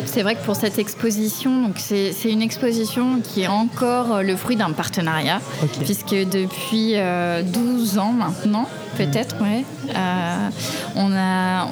[0.05, 4.71] c'est vrai que pour cette exposition, c'est une exposition qui est encore le fruit d'un
[4.71, 5.39] partenariat,
[5.83, 6.95] puisque depuis
[7.53, 9.35] 12 ans maintenant, peut-être.
[9.41, 10.49] Euh,
[10.95, 11.67] on, a,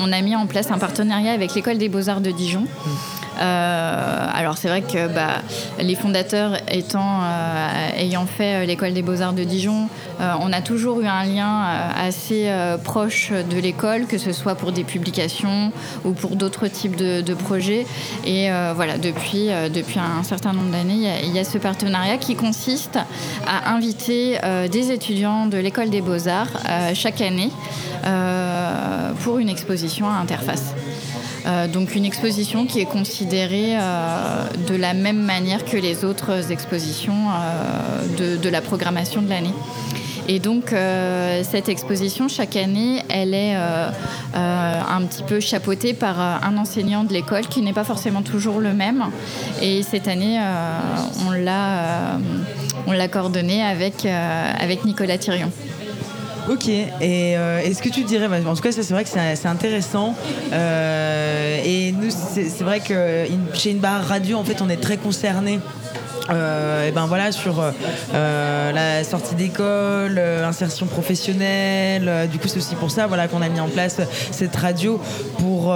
[0.00, 2.62] on, a mis en place un partenariat avec l'école des beaux-arts de Dijon.
[2.62, 2.90] Mm.
[3.38, 5.42] Euh, alors c'est vrai que bah,
[5.78, 11.06] les fondateurs euh, ayant fait euh, l'école des beaux-arts de Dijon, on a toujours eu
[11.06, 12.50] un lien assez
[12.82, 15.72] proche de l'école, que ce soit pour des publications
[16.06, 17.86] ou pour d'autres types de, projets.
[18.24, 22.98] Et voilà, depuis un certain nombre d'années, il y, a ce partenariat qui consiste
[23.46, 24.38] à inviter
[24.72, 26.62] des étudiants de l'école des beaux-arts
[26.94, 27.50] chaque année
[29.22, 30.72] pour une exposition à interface.
[31.46, 36.50] Euh, donc une exposition qui est considérée euh, de la même manière que les autres
[36.50, 39.54] expositions euh, de, la programmation de l'année.
[40.28, 40.74] Et donc
[41.44, 47.46] cette exposition, chaque année, elle est un petit peu chapeautée par un enseignant de l'école
[47.46, 49.04] qui n'est pas forcément toujours le même.
[49.62, 50.40] Et cette année,
[51.26, 52.18] on l'a
[52.88, 55.52] on l'a coordonné avec, avec Nicolas Thirion.
[56.48, 59.46] Ok, et euh, est-ce que tu dirais, bah, en tout cas c'est vrai que c'est
[59.46, 60.14] intéressant,
[60.52, 64.96] euh, et nous c'est vrai que chez une barre radio en fait on est très
[64.96, 65.58] concernés
[66.30, 72.28] euh, et ben voilà sur euh, la sortie d'école, euh, insertion professionnelle.
[72.30, 75.00] du coup, c'est aussi pour ça voilà qu'on a mis en place cette radio
[75.38, 75.74] pour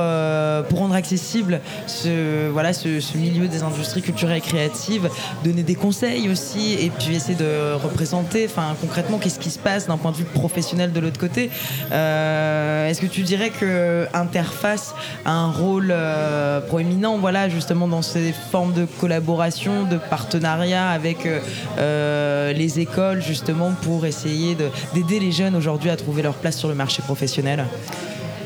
[0.69, 5.09] pour rendre accessible ce voilà ce, milieu des industries culturelles et créatives,
[5.45, 9.87] donner des conseils aussi et puis essayer de représenter, enfin concrètement, qu'est-ce qui se passe
[9.87, 11.51] d'un point de vue professionnel de l'autre côté.
[11.91, 15.95] Est-ce que tu dirais que Interface a un rôle
[16.69, 21.41] proéminent, voilà justement dans ces formes de collaboration, de partenariat avec euh,
[21.79, 24.57] euh, les écoles justement pour essayer
[24.95, 27.65] d'aider les jeunes aujourd'hui à trouver leur place sur le marché professionnel.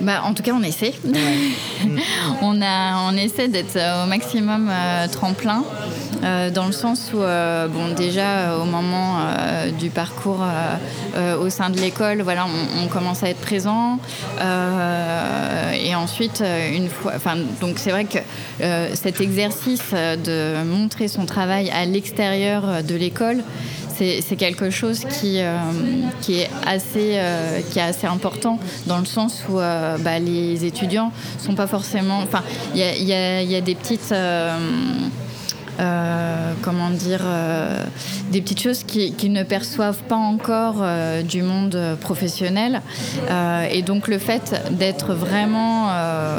[0.01, 0.93] Bah, en tout cas, on essaie.
[2.43, 5.65] on, a, on essaie d'être au maximum euh, tremplin,
[6.53, 9.19] dans le sens où, bon, déjà, au moment
[9.79, 10.45] du parcours
[11.41, 12.47] au sein de l'école, voilà,
[12.83, 13.99] on, commence à être présent.
[14.41, 17.13] et ensuite, une fois.
[17.17, 18.19] Enfin, donc, c'est vrai que
[18.95, 23.43] cet exercice de montrer son travail à l'extérieur de l'école,
[23.97, 25.59] c'est quelque chose qui, euh,
[26.29, 31.13] est assez, euh, qui est assez important dans le sens où euh, bah, les étudiants
[31.39, 32.19] sont pas forcément.
[32.19, 32.43] Enfin,
[32.75, 34.15] il y a, des petites.
[36.63, 37.23] Comment dire,
[38.31, 40.85] des petites choses qu'ils ne perçoivent pas encore
[41.25, 42.81] du monde professionnel.
[43.71, 45.89] et donc le fait d'être vraiment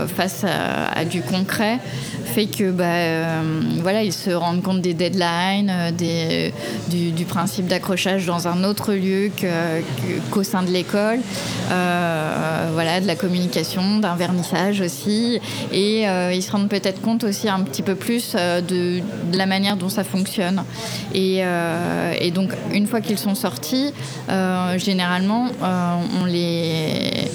[0.07, 1.79] face à, du concret,
[2.35, 6.53] fait que bah, euh, voilà, ils se rendent compte des deadlines, euh, des,
[6.89, 9.31] du, principe d'accrochage dans un autre lieu
[10.31, 11.19] qu'au sein de l'école,
[11.71, 15.39] euh, voilà, de la communication, d'un vernissage aussi,
[15.71, 19.01] et ils se rendent peut-être compte aussi un petit peu plus de,
[19.33, 20.63] la manière dont ça fonctionne.
[21.13, 21.41] Et
[22.33, 23.93] donc une fois qu'ils sont sortis,
[24.77, 25.47] généralement
[26.21, 27.29] on les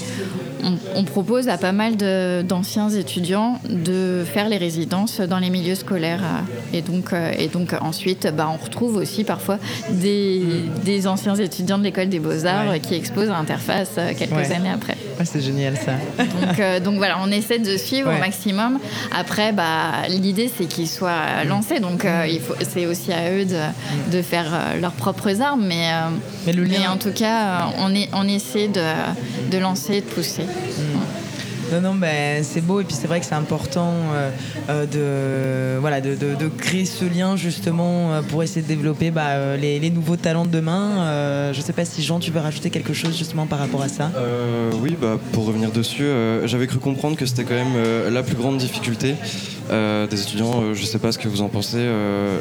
[0.95, 6.23] on, propose à pas mal d'anciens étudiants de faire les résidences dans les milieux scolaires.
[6.73, 9.59] Et donc, et donc ensuite, bah, on retrouve aussi parfois
[9.91, 10.43] des,
[10.85, 14.97] des anciens étudiants de l'école des beaux-arts qui exposent à Interface quelques années après.
[15.25, 15.93] C'est génial ça.
[16.19, 18.79] Donc, donc, voilà, on essaie de suivre au maximum.
[19.17, 21.81] Après, bah, l'idée c'est qu'ils soient lancés.
[21.81, 23.61] Donc il faut, c'est aussi à eux de,
[24.11, 24.47] de faire
[24.81, 25.65] leurs propres armes.
[25.67, 25.89] Mais,
[26.47, 28.83] mais, le mais en tout cas, on, est, on essaie de,
[29.51, 30.45] de lancer, de pousser.
[31.73, 34.31] Non, non, ben, c'est beau et puis c'est vrai que c'est important euh,
[34.71, 39.91] euh, de, voilà, de, créer ce lien justement euh, pour essayer de développer bah, les,
[39.91, 41.53] nouveaux talents de demain.
[41.53, 43.89] je ne sais pas si Jean, tu veux rajouter quelque chose justement par rapport à
[43.89, 44.11] ça
[44.83, 46.07] Oui, bah, pour revenir dessus,
[46.45, 49.15] j'avais cru comprendre que c'était quand même la plus grande difficulté
[49.71, 50.75] des étudiants.
[50.75, 51.87] je ne sais pas ce que vous en pensez.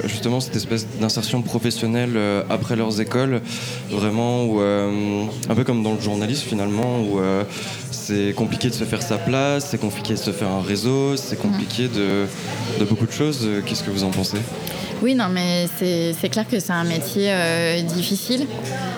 [0.06, 2.18] justement, cette espèce d'insertion professionnelle
[2.50, 3.42] après leurs écoles,
[3.92, 7.20] vraiment, où, un peu comme dans le journalisme finalement, où
[8.10, 11.36] c'est compliqué de se faire sa place, c'est compliqué de se faire un réseau, c'est
[11.36, 12.26] compliqué de,
[12.86, 13.48] beaucoup de choses.
[13.66, 14.40] Qu'est-ce que vous en pensez?
[15.04, 18.48] Oui, non, mais c'est clair que c'est un métier euh, difficile.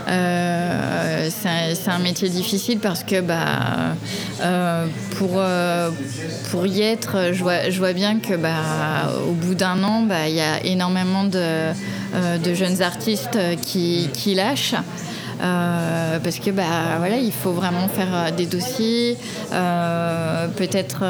[0.07, 3.95] Euh, c'est un métier difficile parce que bah,
[4.41, 4.85] euh,
[5.17, 5.41] pour,
[6.49, 10.41] pour y être, je vois, bien que bah, au bout d'un an, bah, il y
[10.41, 11.73] a énormément de,
[12.53, 14.75] jeunes artistes qui lâchent.
[15.41, 19.17] Euh, parce que bah, voilà, il faut vraiment faire euh, des dossiers,
[19.51, 21.03] euh, peut-être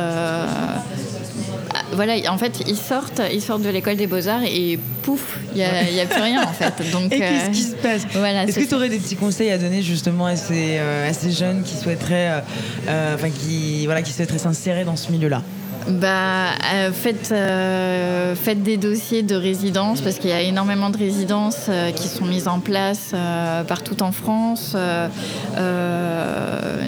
[1.94, 5.64] voilà, en fait, ils sortent, ils sortent de l'école des beaux-arts et pouf, il n'y
[5.64, 6.74] a, a, plus rien en fait.
[6.92, 8.04] Donc, et qu'est-ce qui se passe?
[8.14, 11.32] voilà, Est-ce que tu aurais des petits conseils à donner justement à ces, à ces
[11.32, 12.44] jeunes qui souhaiteraient,
[12.88, 15.42] enfin, qui, voilà, qui souhaiteraient s'insérer dans ce milieu-là?
[15.88, 16.92] Bah, euh,
[17.32, 22.08] euh, faites, des dossiers de résidence parce qu'il y a énormément de résidences euh, qui
[22.08, 23.14] sont mises en place
[23.68, 24.76] partout en France.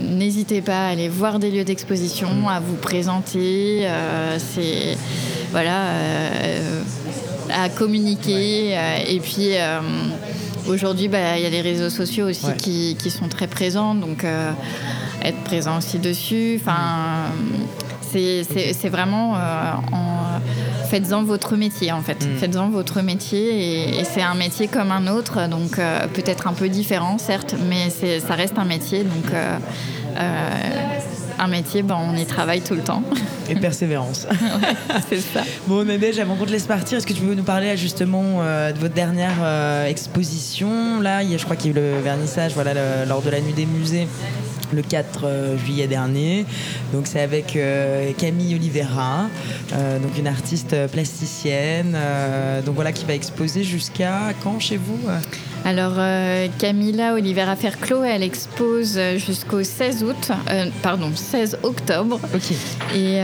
[0.02, 3.88] N'hésitez pas à aller voir des lieux d'exposition, à vous présenter.
[4.38, 4.98] C'est
[5.52, 5.88] voilà,
[7.54, 8.78] à communiquer
[9.08, 9.50] et puis.
[10.66, 14.26] Aujourd'hui, bah, il y a les réseaux sociaux aussi qui, qui, sont très présents, donc
[15.22, 16.58] être présent aussi dessus.
[16.62, 17.26] Enfin,
[18.14, 20.40] c'est vraiment euh, en,
[20.90, 22.26] faites-en votre métier en fait.
[22.26, 22.38] Mm.
[22.38, 26.70] Faites-en votre métier et, c'est un métier comme un autre, donc euh, peut-être un peu
[26.70, 29.04] différent certes, mais ça reste un métier.
[29.04, 29.58] Donc euh,
[31.40, 33.02] un métier, ben, on y travaille tout le temps.
[33.50, 34.28] Et persévérance.
[35.10, 35.42] c'est ça.
[35.68, 38.80] Bon, Nadège, avant qu'on te laisse partir, est-ce que tu veux nous parler justement de
[38.80, 41.02] votre dernière exposition?
[41.02, 43.66] Là, je crois qu'il y a eu le vernissage voilà, lors de la nuit des
[43.66, 44.08] musées
[44.74, 46.46] le 4 euh, juillet dernier.
[46.92, 49.28] Donc c'est avec euh, Camille Oliveira,
[49.74, 51.98] euh, donc une artiste plasticienne,
[52.66, 55.00] donc voilà qui va exposer jusqu'à quand chez vous
[55.66, 55.94] alors,
[56.58, 60.32] Camilla Oliveira Ferclos, elle expose jusqu'au 16 août,
[60.82, 62.20] pardon, 16 octobre.
[62.36, 62.52] Ok.
[62.94, 63.22] Et,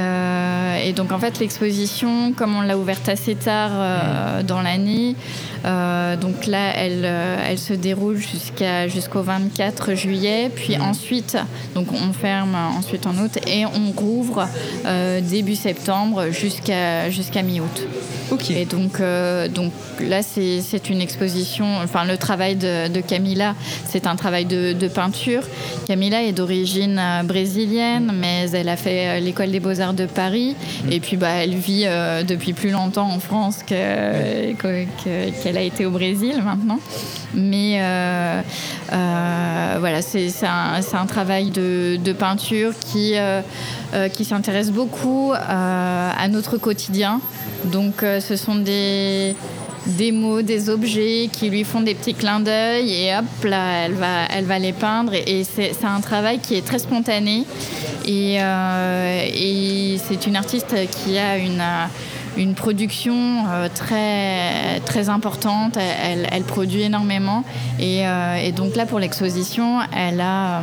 [0.88, 4.44] et donc, en fait, l'exposition, comme on l'a ouverte assez tard mm.
[4.44, 5.18] dans l'année,
[5.63, 10.52] donc là, elle, elle se déroule jusqu'à, jusqu'au 24 juillet.
[10.54, 10.82] Puis mm.
[10.82, 11.38] ensuite,
[11.76, 14.48] donc on ferme ensuite en août et on rouvre
[14.86, 17.88] euh, début septembre jusqu'à jusqu'à mi-août.
[18.32, 18.52] Ok.
[18.52, 21.65] Et donc, euh, donc là, c'est une exposition.
[21.84, 25.43] Enfin, le travail de, Camilla, c'est un travail de, peinture.
[25.88, 30.56] Camilla est d'origine euh, brésilienne, mais elle a fait l'école des beaux-arts de Paris.
[30.86, 30.91] Mm.
[30.91, 31.86] Et puis, bah, elle vit
[32.28, 33.63] depuis plus longtemps en France
[35.50, 36.80] qu'elle a été au Brésil maintenant.
[37.34, 37.80] Mais
[39.80, 43.42] voilà, c'est un, travail de, peinture qui, euh,
[43.94, 47.22] euh, qui s'intéresse beaucoup euh, à notre quotidien.
[47.66, 49.36] Donc ce sont des,
[49.86, 53.94] des mots, des objets qui lui font des petits clins d'œil et hop là, elle
[53.94, 55.14] va, elle va les peindre.
[55.14, 57.46] Et, c'est un travail qui est très spontané.
[58.06, 58.38] Et
[60.08, 61.64] c'est une artiste qui a une
[62.39, 63.43] une production
[63.75, 65.78] très, très importante.
[65.78, 67.43] Elle, elle, produit énormément.
[67.80, 68.04] Et,
[68.43, 70.62] et, donc là, pour l'exposition, elle a,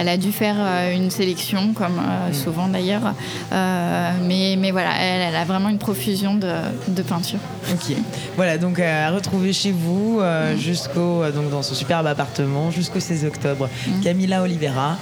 [0.00, 2.32] elle a dû faire euh, une sélection, comme euh, mm.
[2.32, 3.14] souvent d'ailleurs.
[3.52, 6.52] Euh, mais, mais voilà, elle, a vraiment une profusion de,
[6.88, 7.38] de peinture.
[7.70, 7.94] Ok.
[8.34, 10.56] Voilà, donc à retrouver chez vous mm.
[10.56, 13.68] jusqu'au donc dans ce superbe appartement jusqu'au 16 octobre.
[13.86, 14.00] Mm.
[14.00, 14.96] Camila Oliveira.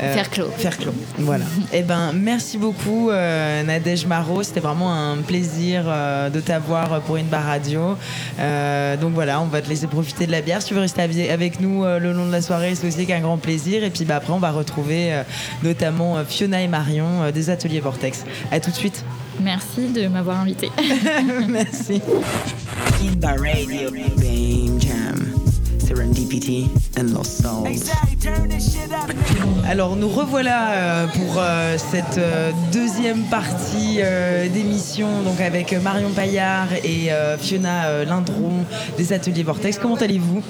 [0.00, 0.48] Euh, faire clos.
[0.56, 0.92] Faire clos.
[1.18, 1.44] Voilà.
[1.72, 4.42] eh ben, merci beaucoup, euh, Nadège Marot.
[4.42, 7.96] C'était vraiment un plaisir euh, de t'avoir pour une barre radio.
[9.00, 10.60] donc voilà, on va te laisser profiter de la bière.
[10.62, 13.38] Si tu veux rester avec nous le long de la soirée, c'est aussi un grand
[13.38, 13.84] plaisir.
[13.84, 15.22] Et puis bah, après, on va retrouver
[15.62, 18.24] notamment Fiona et Marion des Ateliers Vortex.
[18.50, 19.04] À tout de suite.
[19.40, 20.70] Merci de m'avoir invité.
[21.48, 22.00] merci.
[25.96, 27.66] Serendipity and Lost Souls.
[29.66, 34.00] Alors nous revoilà euh, pour euh, cette euh, deuxième partie
[34.52, 38.64] d'émission donc avec Marion Paillard et Fiona Lindron
[38.98, 39.78] des ateliers Vortex.
[39.78, 40.42] Comment allez-vous?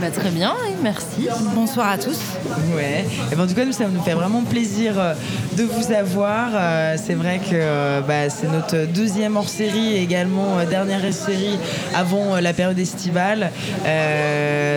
[0.00, 1.28] Bah, très bien, merci.
[1.54, 2.18] Bonsoir à tous.
[2.74, 3.04] Ouais.
[3.30, 4.94] Et ben, en tout cas, nous, ça nous fait vraiment plaisir
[5.56, 6.50] de vous avoir.
[6.96, 11.58] c'est vrai que bah, c'est notre deuxième hors-série et également dernière série
[11.94, 13.50] avant la période estivale.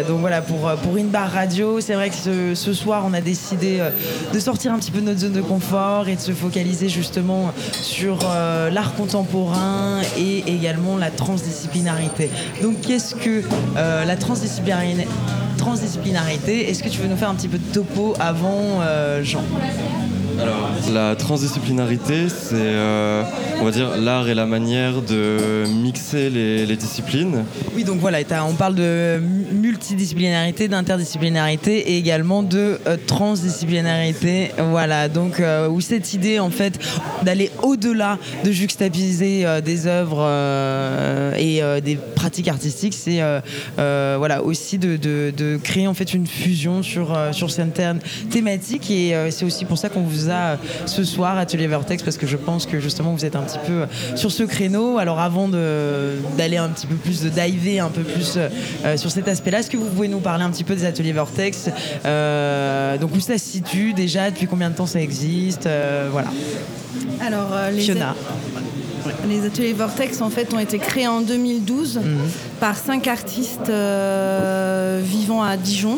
[0.07, 3.79] donc voilà, pour, pour Inbar Radio, c'est vrai que ce, ce soir, on a décidé
[4.33, 7.51] de sortir un petit peu de notre zone de confort et de se focaliser justement
[7.81, 12.29] sur euh, l'art contemporain et également la transdisciplinarité.
[12.61, 13.43] Donc qu'est-ce que
[13.77, 15.07] euh, la transdisciplinarité
[15.57, 16.69] transdisciplinarité.
[16.69, 19.41] Est-ce que tu veux nous faire un petit peu de topo avant, euh, Jean?
[20.39, 23.23] Alors, la transdisciplinarité, c'est, euh,
[23.59, 27.45] on va dire, l'art et la manière de mixer les, disciplines.
[27.73, 29.19] Oui, donc voilà, on parle de
[29.75, 34.51] multidisciplinarité, d'interdisciplinarité et également de euh, transdisciplinarité.
[34.57, 36.79] Voilà, donc euh, où cette idée, en fait,
[37.23, 40.23] d'aller au-delà de juxtapiser des œuvres
[41.37, 43.21] et des pratiques artistiques, c'est
[43.77, 49.65] voilà aussi de, créer en fait une fusion sur sur certaines thématiques et c'est aussi
[49.65, 53.13] pour ça qu'on vous euh, ce soir, Atelier Vertex, parce que je pense que justement
[53.13, 53.85] vous êtes un petit peu euh,
[54.15, 54.97] sur ce créneau.
[54.97, 59.27] Alors avant d'aller un petit peu plus, de diver un peu plus euh, sur cet
[59.27, 63.19] aspect-là, est-ce que vous pouvez nous parler un petit peu des Ateliers Vortex Donc où
[63.19, 65.67] ça se situe déjà, depuis combien de temps ça existe
[66.11, 66.27] Voilà.
[67.19, 67.81] Alors, les
[69.27, 72.03] Les ateliers Vortex en fait ont été créés en 2012 mhm.
[72.59, 73.71] par cinq artistes
[75.01, 75.97] vivant à Dijon.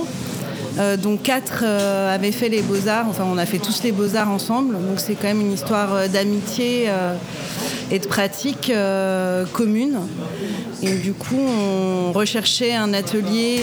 [0.79, 4.29] Euh, donc quatre euh, avaient fait les beaux-arts, enfin on a fait tous les beaux-arts
[4.29, 6.89] ensemble, donc c'est quand même une histoire euh, d'amitié
[7.89, 8.71] et de pratique
[9.53, 9.97] commune.
[10.83, 13.61] Et du coup, on recherchait un atelier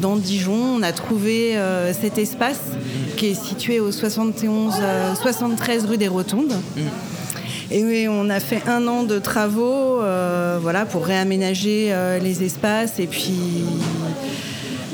[0.00, 0.76] dans Dijon.
[0.76, 1.56] On a trouvé
[2.00, 2.60] cet espace
[3.16, 4.74] qui est situé au 71,
[5.20, 6.54] 73 rue des Rotondes.
[7.70, 10.00] Et on a fait un an de travaux
[10.60, 13.64] voilà, pour réaménager les espaces et puis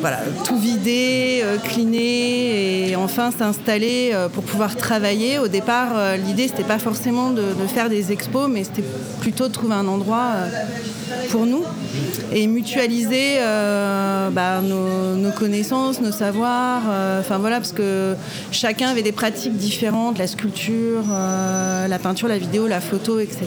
[0.01, 5.39] voilà, tout vider, euh, cleaner et enfin s'installer euh, pour pouvoir travailler.
[5.39, 8.85] Au départ, euh, l'idée c'était pas forcément de, faire des expos, mais c'était
[9.21, 10.33] plutôt de trouver un endroit
[11.31, 11.63] pour nous
[12.33, 13.37] et mutualiser
[14.33, 16.83] bah, nos, connaissances, nos savoirs.
[17.21, 18.15] Enfin voilà, parce que
[18.51, 23.47] chacun avait des pratiques différentes, la sculpture, la peinture, la vidéo, la photo, etc.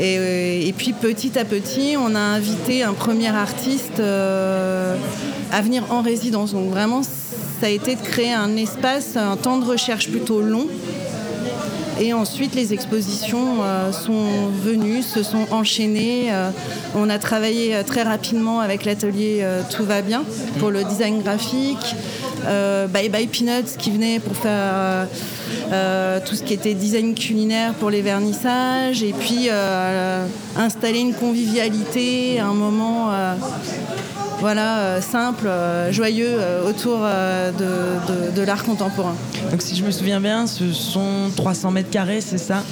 [0.00, 6.00] Et, et, puis petit à petit, on a invité un premier artiste à venir en
[6.00, 6.52] résidence.
[6.52, 10.66] Donc vraiment, ça a été de créer un espace, un temps de recherche plutôt long.
[12.00, 16.32] Et ensuite, les expositions euh, sont venues, se sont enchaînées.
[16.32, 16.50] Euh,
[16.94, 20.24] on a travaillé euh, très rapidement avec l'atelier Tout va bien
[20.58, 21.94] pour le design graphique.
[22.44, 25.06] Bye Bye Peanuts qui venait pour faire
[26.24, 29.02] tout ce qui était design culinaire pour les vernissages.
[29.02, 29.48] Et puis
[30.56, 33.10] installer une convivialité, un moment
[34.40, 39.14] voilà, euh, simple, euh, joyeux euh, autour de, l'art contemporain.
[39.50, 42.64] Donc si je me souviens bien, ce sont 300 mètres carrés, c'est ça?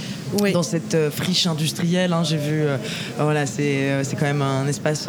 [0.52, 2.12] Dans cette friche industrielle.
[2.12, 2.64] Hein, j'ai vu,
[3.18, 5.08] voilà, c'est, quand même un espace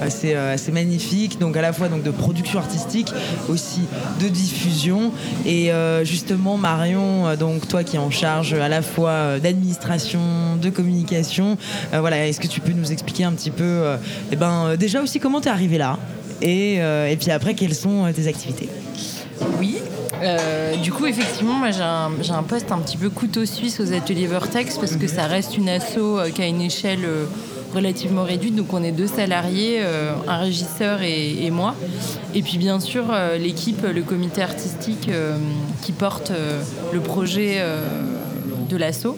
[0.00, 3.12] assez, assez magnifique, donc à la fois donc, de production artistique,
[3.48, 3.82] aussi
[4.20, 5.12] de diffusion.
[5.46, 5.70] Et
[6.02, 10.20] justement, Marion, donc toi qui es en charge à la fois d'administration,
[10.60, 11.56] de communication,
[11.92, 13.96] voilà, est-ce que tu peux nous expliquer un petit peu,
[14.32, 15.98] eh ben, déjà aussi comment tu es arrivé là
[16.44, 18.68] euh, et, puis après, quelles sont euh, tes activités?
[19.58, 19.78] Oui,
[20.22, 24.26] euh, du coup, effectivement, moi j'ai un, poste un petit peu couteau suisse aux ateliers
[24.26, 27.06] Vortex parce que ça reste une asso qui a une échelle
[27.74, 28.54] relativement réduite.
[28.54, 29.82] Donc on est deux salariés,
[30.28, 31.74] un régisseur et, moi.
[32.34, 33.04] Et puis bien sûr
[33.38, 35.10] l'équipe, le comité artistique
[35.82, 36.32] qui porte
[36.92, 37.60] le projet
[38.68, 39.16] de l'asso.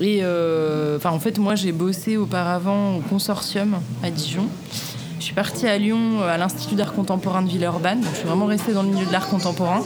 [0.00, 0.22] Et
[0.96, 4.48] enfin en fait moi j'ai bossé auparavant au consortium à Dijon.
[5.34, 8.00] Suis partie à Lyon euh, à l'Institut d'art contemporain de Villeurbanne.
[8.00, 9.82] Donc je suis vraiment restée dans le milieu de l'art contemporain.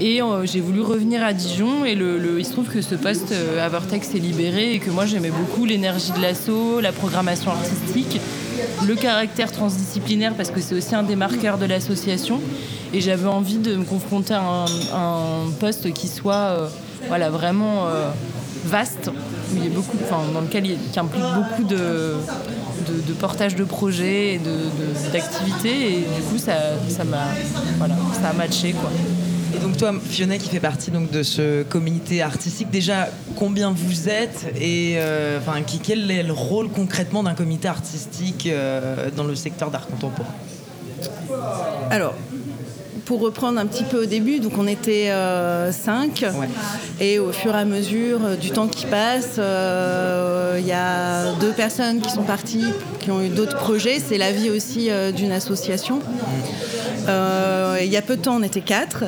[0.00, 1.84] Et euh, j'ai voulu revenir à Dijon.
[1.84, 5.06] Et il se trouve que ce poste euh, à Vortex est libéré et que moi
[5.06, 8.20] j'aimais beaucoup l'énergie de l'assaut, la programmation artistique,
[8.84, 12.40] le caractère transdisciplinaire parce que c'est aussi un des marqueurs de l'association.
[12.92, 16.68] Et j'avais envie de me confronter à un, poste qui soit
[17.06, 17.86] voilà, vraiment
[18.64, 19.10] vaste,
[19.54, 19.96] il y beaucoup,
[20.34, 22.16] dans lequel il, qui implique beaucoup de,
[23.20, 24.40] portage de projets et
[25.12, 25.92] d'activités.
[25.92, 26.54] et du coup, ça,
[26.88, 27.28] ça, m'a,
[27.78, 28.72] voilà, ça a matché.
[28.72, 28.90] Quoi.
[29.54, 34.08] Et donc toi, Fiona, qui fait partie donc, de ce comité artistique, déjà, combien vous
[34.08, 39.34] êtes et euh, enfin, quel est le rôle concrètement d'un comité artistique euh, dans le
[39.34, 40.34] secteur d'art contemporain?
[41.90, 42.14] Alors,
[43.10, 46.24] pour reprendre un petit peu au début, donc on était euh, cinq,
[47.00, 51.32] et au fur et à mesure euh, du temps qui passe, euh, il y a
[51.40, 52.64] deux personnes qui sont parties,
[53.00, 53.98] qui ont eu d'autres projets.
[54.00, 56.00] C'est la vie aussi d'une association.
[57.08, 59.04] il y a peu de temps, on était quatre.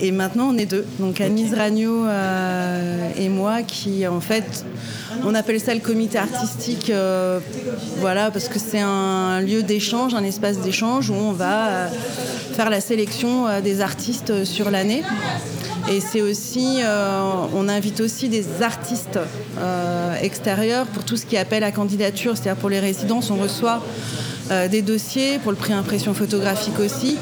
[0.00, 0.84] Et maintenant, on est deux.
[0.98, 2.06] Donc, Anise Ragno
[3.16, 4.64] et moi, qui en fait,
[5.24, 6.92] on appelle ça le comité artistique,
[7.98, 11.88] voilà, parce que c'est un lieu d'échange, un espace d'échange où on va
[12.54, 15.02] faire la sélection euh, des artistes euh, sur l'année.
[15.90, 17.20] Et c'est aussi, euh,
[17.54, 19.18] on invite aussi des artistes
[20.22, 23.82] extérieurs pour tout ce qui appelle à candidature, c'est-à-dire pour les résidences, on reçoit
[24.70, 27.16] des dossiers pour le prix impression photographique aussi.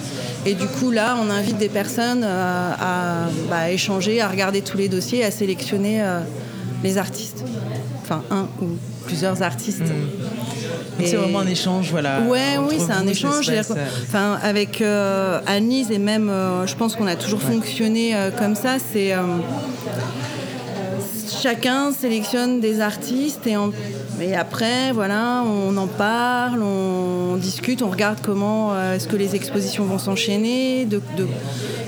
[0.44, 4.88] Et du coup, là, on invite des personnes à, bah, échanger, à regarder tous les
[4.88, 6.02] dossiers, à sélectionner
[6.82, 7.44] les artistes.
[8.02, 8.70] Enfin, un ou
[9.12, 9.82] plusieurs artistes.
[9.82, 11.04] Mmh.
[11.04, 12.20] C'est vraiment un échange, voilà.
[12.22, 13.50] Ouais, oui, c'est un échange.
[14.08, 18.54] Enfin, avec euh, Anise et même, euh, je pense qu'on a toujours fonctionné euh, comme
[18.54, 18.76] ça.
[18.78, 19.12] C'est
[21.42, 23.56] chacun sélectionne des artistes et,
[24.22, 29.84] et, après, voilà, on en parle, on, discute, on regarde comment est-ce que les expositions
[29.84, 31.02] vont s'enchaîner, de,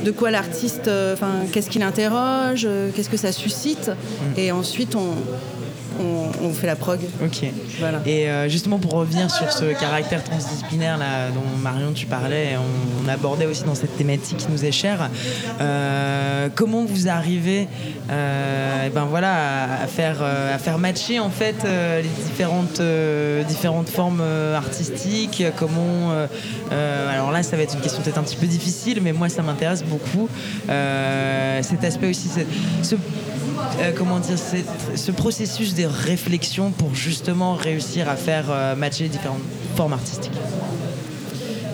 [0.04, 4.40] de, quoi l'artiste, enfin, qu'est-ce qu'il interroge, qu'est-ce que ça suscite, mm.
[4.40, 5.14] et ensuite on
[6.00, 7.00] on, fait la prog.
[7.22, 7.44] Ok.
[7.78, 8.00] Voilà.
[8.06, 13.08] Et euh, justement pour revenir sur ce caractère transdisciplinaire là, dont Marion tu parlais, on,
[13.08, 15.10] abordait aussi dans cette thématique qui nous est chère.
[15.60, 17.68] Euh, comment vous arrivez,
[18.10, 22.80] euh, ben voilà, à faire à faire matcher en fait les différentes
[23.46, 24.22] différentes formes
[24.54, 25.42] artistiques.
[25.58, 26.12] Comment
[26.70, 29.42] alors là ça va être une question peut-être un petit peu difficile, mais moi ça
[29.42, 30.28] m'intéresse beaucoup.
[30.66, 32.30] cet aspect aussi,
[32.82, 32.96] ce
[33.78, 34.36] euh, comment dire,
[34.94, 39.42] ce processus de réflexion pour justement réussir à faire euh, matcher différentes
[39.76, 40.32] formes artistiques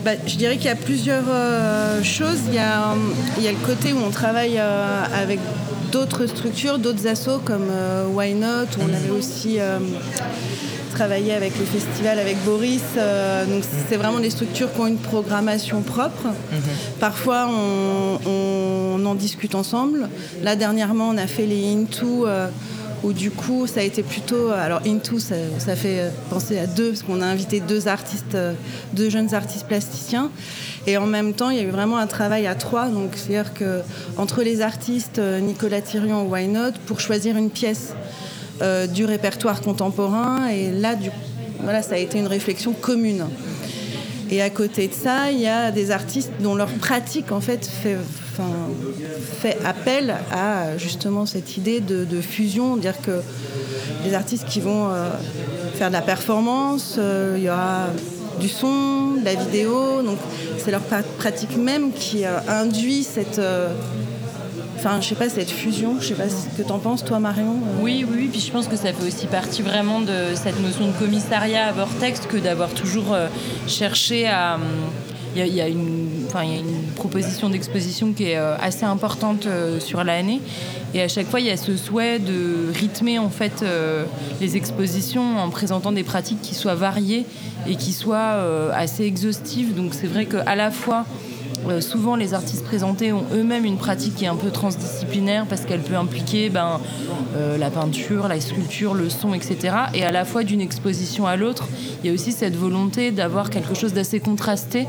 [0.05, 2.39] bah, je dirais qu'il y a plusieurs euh, choses.
[2.49, 2.95] Il y a,
[3.37, 5.39] il y a, le côté où on travaille avec
[5.93, 7.67] d'autres structures, d'autres assos comme
[8.15, 8.95] Why Not, où on mm.
[8.95, 9.59] avait aussi
[11.01, 12.83] travailler avec le festival, avec Boris.
[12.99, 16.27] Euh, donc c'est vraiment des structures qui ont une programmation propre.
[16.27, 16.61] Mhm.
[17.01, 20.11] Parfois on, en discute ensemble.
[20.43, 22.27] Là dernièrement on a fait les Into.
[22.27, 22.49] Euh,
[23.03, 26.91] où du coup ça a été plutôt alors Into ça, ça fait penser à deux
[26.91, 28.37] parce qu'on a invité deux artistes
[28.93, 30.31] deux jeunes artistes plasticiens
[30.87, 33.35] et en même temps il y a eu vraiment un travail à trois donc c'est
[33.35, 33.81] à dire que
[34.19, 37.95] entre les artistes Nicolas Thirion Why Not pour choisir une pièce
[38.63, 40.49] euh, du répertoire contemporain.
[40.49, 40.95] Et là,
[41.63, 43.27] voilà, ça a été une réflexion commune.
[44.31, 47.67] Et à côté de ça, il y a des artistes dont leur pratique en fait
[47.67, 47.99] fait,
[49.41, 53.23] fait appel à justement cette idée de, fusion, dire que
[54.05, 55.11] les artistes qui vont euh,
[55.75, 57.87] faire de la performance, euh, il y aura
[58.39, 60.19] du son, de la vidéo, donc
[60.59, 60.83] c'est leur
[61.19, 63.41] pratique même qui induit cette
[64.81, 67.19] enfin, je sais pas, cette fusion, je sais pas ce que tu en penses, toi,
[67.19, 67.83] Marion euh.
[67.83, 70.93] Oui, oui, puis je pense que ça fait aussi partie vraiment de cette notion de
[70.93, 73.29] commissariat à Vortex que d'avoir toujours euh,
[73.67, 74.59] cherché à.
[75.37, 79.47] Il y, a une, une proposition d'exposition qui est euh, assez importante
[79.79, 80.41] sur l'année.
[80.93, 83.65] Et à chaque fois, il y a ce souhait de rythmer en fait
[84.41, 87.27] les expositions en présentant des pratiques qui soient variées
[87.69, 89.73] et qui soient assez exhaustives.
[89.77, 91.07] Donc c'est vrai qu'à la fois
[91.69, 95.63] euh, souvent, les artistes présentés ont eux-mêmes une pratique qui est un peu transdisciplinaire parce
[95.63, 96.81] qu'elle peut impliquer ben,
[97.37, 99.77] euh, la peinture, la sculpture, le son, etc.
[99.95, 101.69] Et à la fois d'une exposition à l'autre,
[102.03, 104.87] il y a aussi cette volonté d'avoir quelque chose d'assez contrasté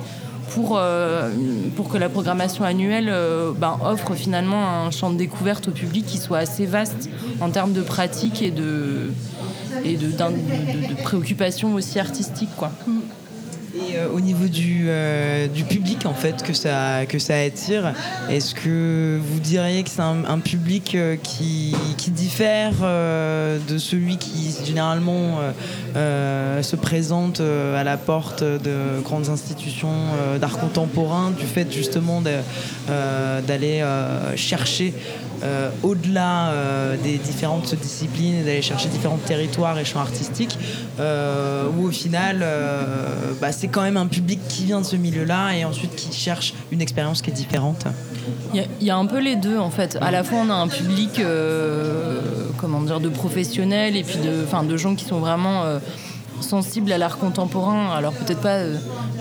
[0.54, 1.32] pour, euh,
[1.92, 3.14] que la programmation annuelle
[3.58, 7.10] ben, offre finalement un champ de découverte au public qui soit assez vaste
[7.42, 9.12] en termes de pratique et de,
[11.04, 12.56] préoccupations aussi artistiques.
[12.56, 12.72] Quoi.
[13.74, 17.94] Et euh, au niveau du, euh, du, public en fait que ça, que ça attire,
[18.30, 24.54] est-ce que vous diriez que c'est un, public euh, qui, qui, diffère de celui qui
[24.66, 25.40] généralement
[25.96, 29.96] se présente à la porte de grandes institutions
[30.40, 33.84] d'art contemporain du fait justement d'aller
[34.36, 34.94] chercher
[35.84, 36.54] au-delà
[37.04, 40.58] des différentes disciplines d'aller chercher différents territoires et champs artistiques,
[41.00, 42.46] où au final,
[43.40, 46.56] bah, c'est quand même un public qui vient de ce milieu-là et ensuite qui cherche
[46.72, 47.86] une expérience qui est différente
[48.56, 50.00] Il y, a un peu les deux en fait.
[50.02, 51.22] À la fois, on a un public
[52.58, 55.64] comment dire, de professionnels et puis de, de gens qui sont vraiment
[56.40, 57.92] sensibles à l'art contemporain.
[57.96, 58.64] Alors peut-être pas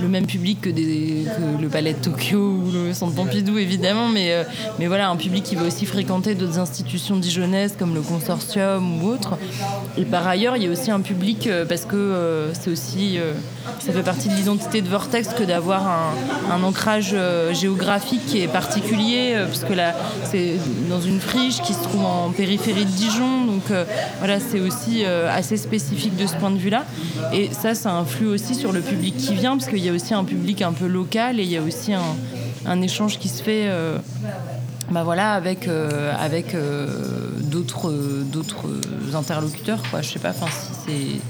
[0.01, 4.45] le même public que, le Palais de Tokyo ou le Centre Pompidou, évidemment, mais, euh,
[4.79, 9.09] mais voilà, un public qui va aussi fréquenter d'autres institutions dijonnaises comme le Consortium ou
[9.09, 9.39] autres.
[9.97, 13.19] Et par ailleurs, il y a aussi un public, euh, parce que euh, c'est aussi,
[13.79, 17.15] ça fait partie de l'identité de Vortex que d'avoir un, un, ancrage
[17.53, 19.95] géographique qui est particulier, parce que là,
[20.25, 20.55] c'est
[20.89, 23.63] dans une friche qui se trouve en périphérie de Dijon, donc
[24.19, 26.85] voilà, c'est aussi assez spécifique de ce point de vue-là.
[27.33, 30.15] Et ça, ça influe aussi sur le public qui vient, parce qu'il y a aussi
[30.15, 33.65] un public un peu local et il y a aussi un, échange qui se fait
[33.67, 33.99] euh,
[34.91, 36.87] bah voilà, avec, euh, avec euh,
[37.43, 37.93] d'autres,
[38.25, 38.69] d'autres
[39.15, 39.83] interlocuteurs.
[39.91, 40.03] Quoi.
[40.03, 40.41] Je sais pas si
[40.87, 41.21] c'est.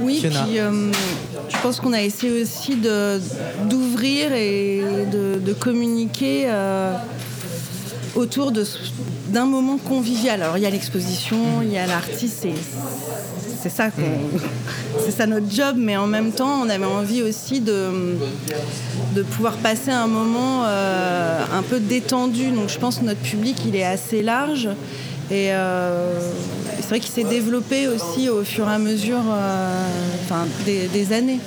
[0.00, 3.20] Oui, puis je pense qu'on a essayé aussi de,
[3.68, 6.48] d'ouvrir et de, de communiquer
[8.14, 8.64] autour de,
[9.28, 10.42] d'un moment convivial.
[10.42, 12.46] Alors il y a l'exposition, il y a l'artiste,
[13.60, 13.88] c'est ça
[15.04, 18.16] c'est ça notre job, mais en même temps, on avait envie aussi de,
[19.14, 22.50] de pouvoir passer un moment euh, un peu détendu.
[22.50, 24.68] Donc je pense que notre public, il est assez large.
[25.30, 26.20] Et euh,
[26.78, 29.86] c'est vrai qu'il s'est développé aussi au fur et à mesure euh,
[30.64, 31.38] des, années.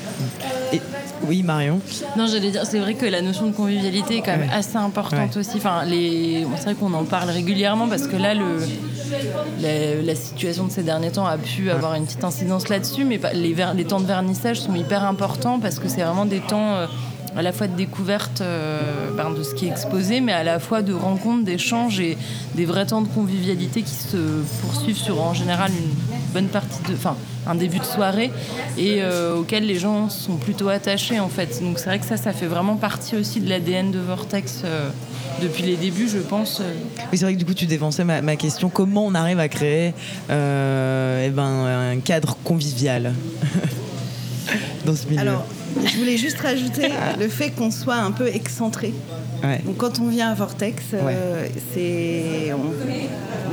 [1.27, 1.81] Oui, Marion?
[2.17, 5.35] Non, j'allais dire, c'est vrai que la notion de convivialité est quand même assez importante
[5.35, 5.57] aussi.
[5.57, 6.45] Enfin, les...
[6.57, 8.59] c'est vrai qu'on en parle régulièrement parce que là, le...
[9.59, 13.85] la, situation de ces derniers temps a pu avoir une petite incidence là-dessus, mais les,
[13.85, 16.87] temps de vernissage sont hyper importants parce que c'est vraiment des temps.
[17.35, 20.43] Euh, à la fois de découverte euh, ben, de ce qui est exposé, mais à
[20.43, 22.17] la fois de rencontres, d'échanges et
[22.55, 24.17] des vrais temps de convivialité qui se
[24.61, 25.93] poursuivent sur en général une
[26.33, 27.15] bonne partie de, enfin,
[27.45, 28.31] un début de soirée
[28.77, 31.61] et euh, auquel les gens sont plutôt attachés en fait.
[31.61, 34.89] Donc c'est vrai que ça, ça fait vraiment partie aussi de l'ADN de Vortex euh,
[35.41, 36.61] depuis les débuts, je pense.
[37.11, 38.69] Oui, c'est vrai que du coup tu dévançais ma, question.
[38.69, 39.93] Comment on arrive à créer
[40.29, 43.13] euh, eh ben, un cadre convivial
[44.85, 45.19] dans ce milieu?
[45.19, 45.45] Alors,
[45.85, 48.93] je voulais juste rajouter le fait qu'on soit un peu excentré.
[49.65, 50.83] Donc quand on vient à Vortex,
[51.73, 52.51] c'est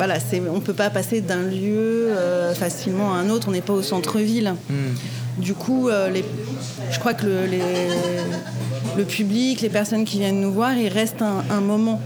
[0.01, 0.17] voilà,
[0.49, 3.75] on ne peut pas passer d'un lieu euh, facilement à un autre, on n'est pas
[3.75, 4.55] au centre-ville.
[4.71, 4.95] Hmm.
[5.37, 6.11] Du coup, euh,
[6.91, 7.27] je crois que
[8.97, 12.01] le, public, les personnes qui viennent nous voir, ils restent un, moment.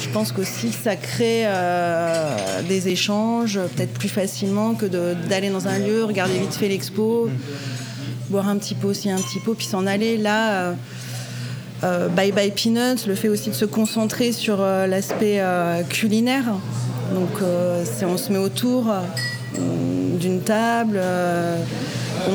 [0.00, 4.86] je pense qu'aussi ça crée euh, des échanges peut-être plus facilement que
[5.28, 7.85] d'aller dans un lieu, regarder vite fait l'expo, hmm.
[8.30, 10.16] Boire un petit peu aussi un petit pot, puis s'en aller.
[10.16, 10.74] Là,
[11.84, 16.44] euh, Bye Bye Peanuts, le fait aussi de se concentrer sur euh, l'aspect euh, culinaire.
[17.12, 17.28] Donc
[18.02, 18.92] on se met autour
[19.54, 21.00] d'une table,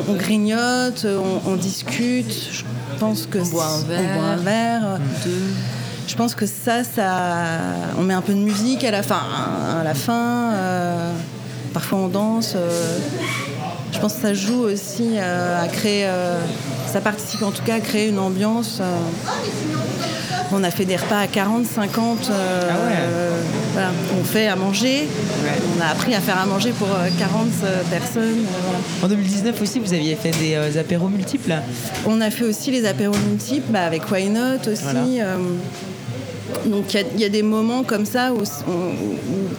[0.07, 1.05] on, grignote,
[1.45, 2.33] on, discute.
[2.51, 2.63] Je
[2.99, 4.99] pense que on boit un verre.
[6.07, 7.57] Je pense que ça, ça,
[7.99, 9.21] on met un peu de musique à la fin.
[9.81, 10.53] À la fin,
[11.73, 12.55] parfois on danse.
[13.91, 16.07] Je pense que ça joue aussi à créer
[16.91, 18.79] ça participe en tout cas à créer une ambiance.
[18.81, 18.97] Euh,
[20.51, 22.29] on a fait des repas à 40, 50.
[22.29, 23.41] Euh,
[23.77, 25.07] ah on fait à manger.
[25.77, 28.43] On a appris à faire à manger pour 40 euh, personnes.
[29.01, 31.55] En 2019 aussi, vous aviez fait des apéros multiples
[32.05, 35.19] On a fait aussi les apéros multiples bah, avec Why Not aussi.
[36.65, 38.41] donc il y, a des moments comme ça où,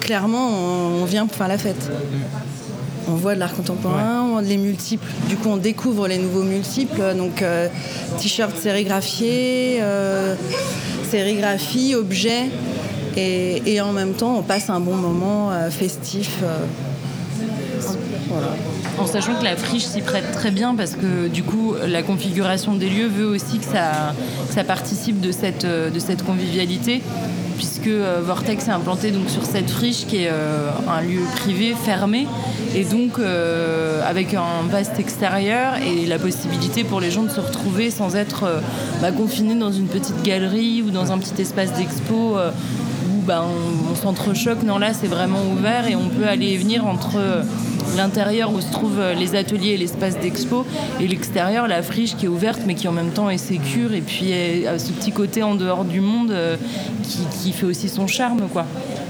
[0.01, 1.89] clairement on, vient pour faire la fête.
[1.89, 2.52] Mm
[3.09, 5.07] on voit de l'art contemporain, les multiples.
[5.29, 7.15] Du coup, on découvre les nouveaux multiples.
[7.17, 7.69] Donc, euh,
[8.19, 10.35] t-shirts sérigraphiés, euh,
[11.11, 12.47] sérigraphie, objets.
[13.17, 16.39] Et, en même temps, on passe un bon moment euh, festif.
[18.99, 22.75] En sachant que la friche s'y prête très bien parce que du coup la configuration
[22.75, 24.15] des lieux veut aussi que ça,
[24.51, 27.03] ça participe de cette, de cette convivialité
[27.63, 31.77] puisque euh, Vortex est implanté donc sur cette friche qui est euh, un lieu privé
[31.81, 32.27] fermé
[32.75, 37.39] et donc euh, avec un vaste extérieur et la possibilité pour les gens de se
[37.39, 38.61] retrouver sans être
[39.01, 42.37] bah, confinés dans une petite galerie ou dans un petit espace d'expo
[43.15, 44.65] où bah, on, on s'entrechoque.
[44.65, 47.45] Non, là c'est vraiment ouvert et on peut aller et venir entre
[47.97, 50.67] l'intérieur où se trouvent euh, les ateliers et l'espace d'expo,
[51.01, 54.01] et l'extérieur, la friche qui est ouverte mais qui en même temps est sécure, et
[54.01, 54.33] puis
[54.67, 56.57] a ce petit côté en dehors du monde euh,
[57.43, 58.49] qui, fait aussi son charme.
[58.53, 58.65] quoi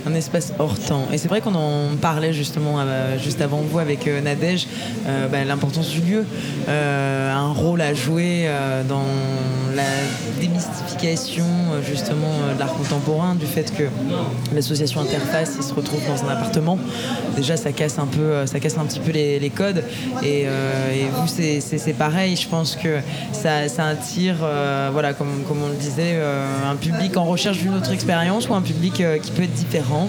[0.04, 1.06] un espace hors temps.
[1.12, 4.66] Et c'est vrai qu'on en parlait justement euh, juste avant vous avec euh, Nadège,
[5.30, 6.24] bah, l'importance du lieu,
[6.68, 8.48] un rôle à jouer
[8.88, 9.04] dans
[9.76, 9.82] la
[10.40, 11.44] démystification
[11.86, 13.84] justement de l'art contemporain, du fait que
[14.54, 16.78] l'association Interface se retrouve dans un appartement.
[17.36, 19.84] Déjà, ça casse un peu, ça un petit peu les, codes.
[20.24, 20.46] Et,
[21.12, 22.36] vous, c'est pareil.
[22.36, 22.98] Je pense que
[23.32, 24.36] ça, attire,
[24.92, 26.18] voilà, comme, comme on le disait,
[26.68, 30.08] un public en recherche d'une autre expérience ou un public qui peut être différent.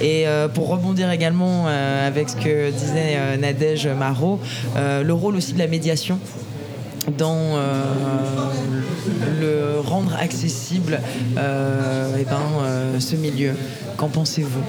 [0.00, 4.40] Et pour rebondir également avec ce que disait Nadège Marot,
[4.76, 6.18] le rôle aussi de la médiation
[7.18, 7.58] dans
[9.40, 11.00] le rendre accessible
[11.36, 13.52] eh ben, ce milieu.
[13.96, 14.62] Qu'en pensez-vous?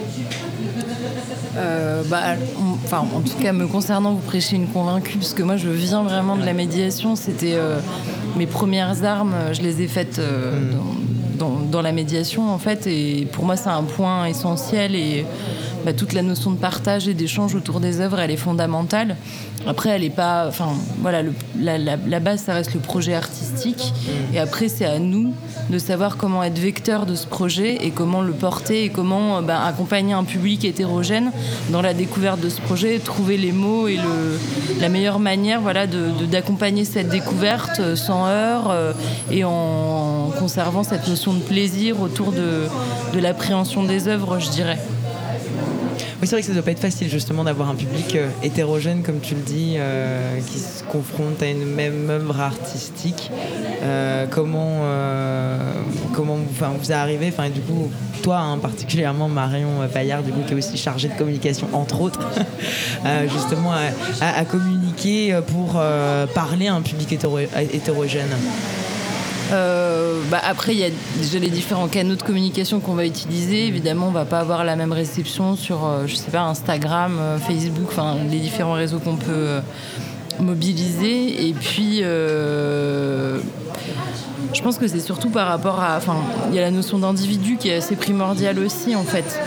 [1.56, 2.36] Euh, bah,
[2.84, 6.04] enfin, en tout cas, me concernant, vous prêchez une convaincue, parce que moi, je viens
[6.04, 7.16] vraiment de la médiation.
[7.16, 7.80] C'était euh,
[8.38, 11.38] mes premières armes, je les ai faites euh, mm.
[11.38, 12.88] dans, dans, la médiation, en fait.
[12.88, 14.96] Et pour moi, c'est un point essentiel.
[14.96, 15.26] Et
[15.86, 19.18] bah, toute la notion de partage et d'échange autour des œuvres, elle est fondamentale.
[19.68, 20.46] Après, elle est pas.
[20.48, 20.70] Enfin,
[21.02, 21.24] voilà,
[21.60, 23.94] la, base, ça reste le projet artistique.
[24.34, 25.34] Et après, c'est à nous
[25.70, 29.64] de savoir comment être vecteur de ce projet et comment le porter et comment bah,
[29.66, 31.32] accompagner un public hétérogène
[31.70, 34.00] dans la découverte de ce projet, trouver les mots et
[34.80, 38.94] la meilleure manière voilà, d'accompagner cette découverte sans heurts euh,
[39.32, 44.80] et en conservant cette notion de plaisir autour de l'appréhension des œuvres, je dirais.
[46.24, 49.04] Oui, c'est vrai que ça doit pas être facile justement d'avoir un public euh, hétérogène,
[49.04, 53.30] comme tu le dis, euh, qui se confronte à une même œuvre artistique.
[53.82, 54.84] Euh, comment,
[56.14, 60.54] comment enfin, vous arrivez, enfin, du coup, toi hein, particulièrement, Marion Paillard, du coup, qui
[60.54, 62.22] est aussi chargée de communication, entre autres,
[63.28, 63.74] justement,
[64.22, 65.74] à, communiquer pour
[66.34, 68.30] parler à un public hétérogène?
[69.52, 73.68] Euh, bah après, il y a déjà les différents canaux de communication qu'on va utiliser.
[73.68, 77.38] Évidemment, on va pas avoir la même réception sur, euh, je sais pas, Instagram, euh,
[77.38, 79.60] Facebook, enfin les différents réseaux qu'on peut
[80.40, 81.48] mobiliser.
[81.48, 83.42] Et puis, je
[84.62, 86.18] pense que c'est surtout par rapport à, enfin,
[86.50, 89.40] il y a la notion d'individu qui est assez primordiale aussi, en fait.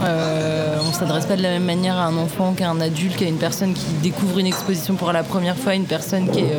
[0.00, 3.26] on ne s'adresse pas de la même manière à un enfant qu'à un adulte, qu'à
[3.26, 6.56] une personne qui découvre une exposition pour la première fois, une personne qui est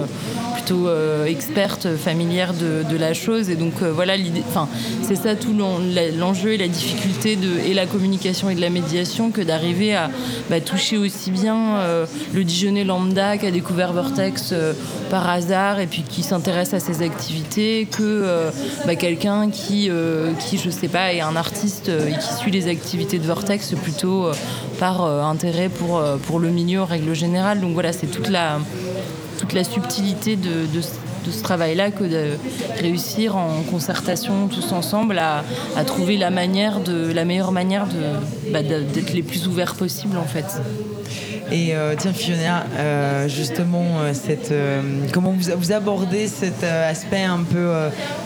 [1.28, 3.50] experte familière de, la chose.
[3.50, 4.16] Et donc euh, voilà,
[5.02, 5.56] c'est ça tout
[6.18, 10.10] l'enjeu et la difficulté de et la communication et de la médiation que d'arriver à
[10.50, 14.54] bah, toucher aussi bien euh, le Dijonais lambda qui a découvert Vortex
[15.10, 18.50] par hasard et puis qui s'intéresse à ses activités que
[18.86, 19.90] bah, quelqu'un qui,
[20.40, 24.28] qui, je sais pas, est un artiste et qui suit les activités de Vortex plutôt
[24.80, 27.62] par intérêt pour, pour le milieu en règle générale.
[27.62, 28.60] Donc voilà, c'est toute la
[29.40, 30.68] toute la subtilité de,
[31.32, 32.32] ce travail-là que de
[32.82, 35.44] réussir en concertation tous ensemble à,
[35.86, 37.88] trouver la manière de la meilleure manière
[38.52, 40.46] bah, d'être les plus ouverts possible en fait.
[41.52, 44.82] Et euh, tiens, Fiona, euh, justement, euh,
[45.12, 47.72] comment vous, abordez cet aspect un peu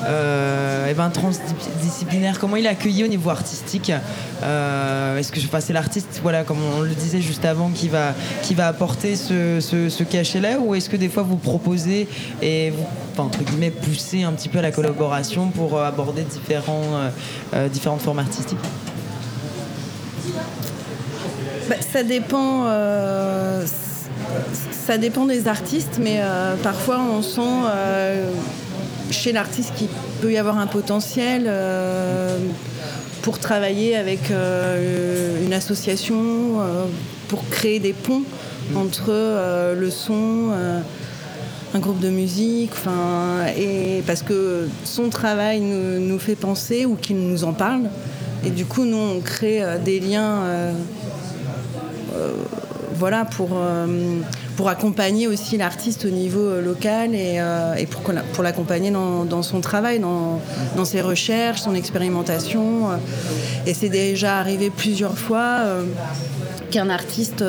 [0.05, 2.39] eh ben, transdisciplinaire?
[2.39, 3.89] Comment il est accueilli au niveau artistique?
[3.89, 8.67] Est-ce que c'est l'artiste, voilà, comme on le disait juste avant, qui va, qui va
[8.67, 10.59] apporter ce, cachet-là?
[10.59, 12.07] Ou est-ce que des fois vous proposez
[12.41, 12.86] et vous,
[13.21, 17.09] entre guillemets, poussez un petit peu à la collaboration pour aborder différents,
[17.71, 18.59] différentes formes artistiques?
[21.74, 22.65] Bah, ça dépend.
[22.65, 23.65] Euh,
[24.71, 28.30] ça dépend des artistes, mais euh, parfois on sent euh,
[29.11, 29.88] chez l'artiste qu'il
[30.21, 31.49] peut y avoir un potentiel
[33.21, 36.57] pour travailler avec une association,
[37.30, 38.24] pour créer des ponts
[38.76, 40.51] entre le son
[41.74, 42.71] un groupe de musique,
[43.57, 47.84] et parce que son travail nous, fait penser ou qu'il nous en parle.
[48.45, 50.74] Et du coup, nous, on crée des liens
[52.93, 54.20] voilà, pour, euh,
[54.55, 57.39] pour accompagner aussi l'artiste au niveau euh, local et,
[57.88, 60.39] pour, l'accompagner dans, son travail, dans,
[60.76, 62.89] dans, ses recherches, son expérimentation.
[63.66, 65.59] Et c'est déjà arrivé plusieurs fois
[66.72, 67.43] qu'un artiste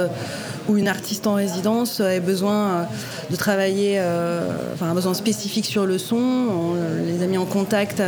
[0.69, 2.87] ou une artiste en résidence ait besoin
[3.31, 4.01] de travailler,
[4.75, 6.17] enfin un besoin spécifique sur le son.
[6.17, 6.75] On
[7.07, 8.03] les a mis en contact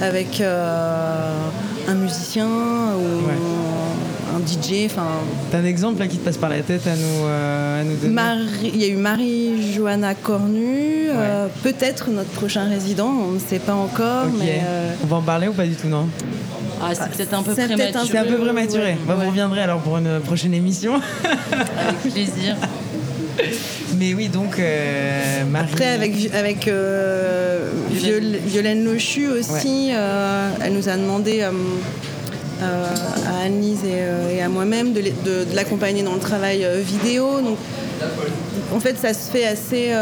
[0.00, 3.28] avec un musicien ou
[4.38, 4.86] un DJ.
[4.86, 5.06] Enfin.
[5.50, 8.14] T'as un exemple là, qui te passe par la tête à nous, euh, nous donner
[8.64, 13.74] Il y a eu Marie-Joanna Cornu, euh, peut-être notre prochain résident, on ne sait pas
[13.74, 14.26] encore.
[14.38, 16.08] Mais euh, On va en parler ou pas du tout, non?
[16.80, 18.06] Ah, c'est peut-être un peu prématuré.
[18.08, 18.96] C'est un peu prématuré.
[19.06, 20.94] Bah, vous reviendrez alors pour une prochaine émission.
[21.24, 22.56] Avec plaisir.
[23.98, 24.60] Mais oui, donc
[25.48, 25.72] Marie...
[25.72, 26.70] Après, avec, avec
[27.90, 31.44] Violaine Lochu aussi, elle nous a demandé
[32.60, 32.86] euh,
[33.26, 35.02] à Anne-Lise euh, et, à moi-même de,
[35.54, 37.40] l'accompagner dans le travail euh, vidéo.
[37.40, 37.56] Donc,
[38.74, 39.92] en fait, ça se fait assez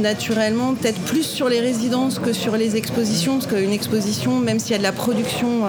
[0.00, 4.72] naturellement, peut-être plus sur les résidences que sur les expositions, parce qu'une exposition, même s'il
[4.72, 5.62] y a de la production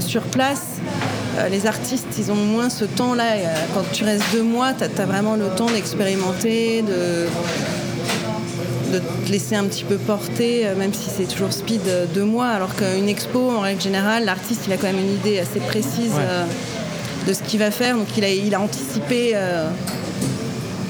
[0.00, 0.66] sur place,
[1.50, 3.36] les artistes, ils ont moins ce temps-là.
[3.72, 7.26] Quand tu restes deux mois, tu as, vraiment le temps d'expérimenter, de
[8.92, 11.82] de te laisser un petit peu porter, même si c'est toujours speed
[12.14, 15.38] de moi, alors qu'une expo, en règle générale, l'artiste il a quand même une idée
[15.38, 16.12] assez précise
[17.26, 19.36] de ce qu'il va faire, donc il a, il a anticipé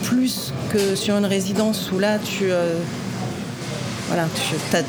[0.05, 2.51] plus que sur une résidence où là tu
[4.11, 4.27] voilà,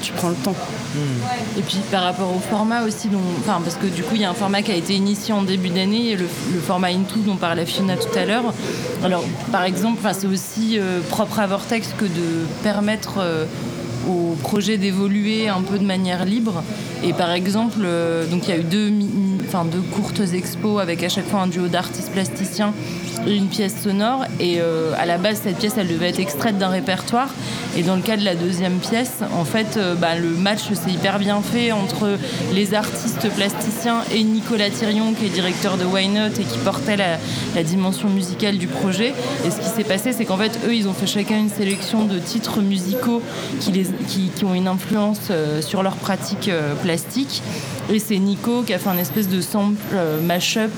[0.02, 0.56] tu, prends le temps.
[0.96, 1.60] Hmm.
[1.60, 3.08] Et puis par rapport au format aussi,
[3.40, 5.44] enfin, parce que du coup il y a un format qui a été initié en
[5.44, 8.52] début d'année, le, le format Into dont parlait Fiona tout à l'heure.
[9.04, 13.46] Alors par exemple, c'est aussi euh, propre à Vortex que de permettre euh,
[14.10, 16.64] au projet d'évoluer un peu de manière libre.
[17.04, 21.10] Et par exemple, euh, donc il y a eu deux, deux courtes expos avec à
[21.10, 22.74] chaque fois un duo d'artistes plasticiens
[23.28, 24.26] une pièce sonore.
[24.40, 27.30] Et euh, à la base, cette pièce, elle devait être extraite d'un répertoire.
[27.78, 30.92] Et dans le cas de la deuxième pièce, en fait, euh, bah, le match s'est
[30.92, 32.18] hyper bien fait entre
[32.54, 36.98] les artistes plasticiens et Nicolas Thirion, qui est directeur de Why Not et qui portait
[36.98, 37.18] la,
[37.64, 39.14] dimension musicale du projet.
[39.46, 42.06] Et ce qui s'est passé, c'est qu'en fait, eux, ils ont fait chacun une sélection
[42.06, 43.22] de titres musicaux
[43.60, 46.50] qui, ont une influence euh, sur leur pratique
[46.82, 47.44] plastique.
[47.92, 49.76] Et c'est Nico qui a fait un espèce de sample
[50.22, 50.72] mash-up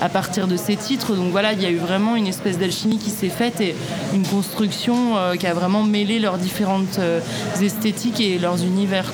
[0.00, 1.14] à partir de ces titres.
[1.14, 3.74] Donc voilà, il y a eu vraiment une espèce d'alchimie qui s'est faite et
[4.14, 7.20] une construction euh, qui a vraiment mêlé leurs différentes euh,
[7.60, 9.12] esthétiques et leurs univers.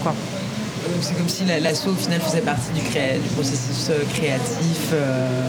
[1.01, 2.81] C'est comme si l'assaut au final faisait partie du,
[3.35, 4.93] processus euh, créatif.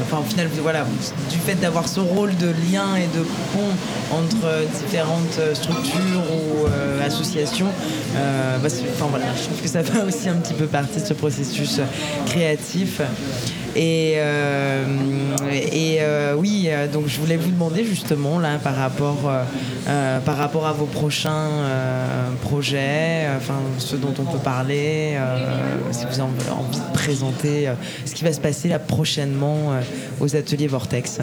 [0.04, 0.86] enfin, au final, voilà,
[1.30, 3.24] du fait d'avoir ce rôle de lien et de
[3.54, 6.66] pont entre différentes structures ou
[7.06, 7.68] associations,
[8.14, 11.14] bah, enfin, voilà, je trouve que ça fait aussi un petit peu partie de ce
[11.14, 11.80] processus
[12.26, 13.02] créatif.
[13.76, 14.86] Et, euh,
[15.52, 19.30] et euh, oui, euh, donc je voulais vous demander justement là par rapport,
[20.26, 21.50] par rapport à vos prochains
[22.42, 25.18] projets, enfin ceux dont on peut parler,
[25.92, 27.70] si vous avez envie de présenter
[28.06, 29.74] ce qui va se passer là prochainement
[30.22, 31.20] aux ateliers Vortex.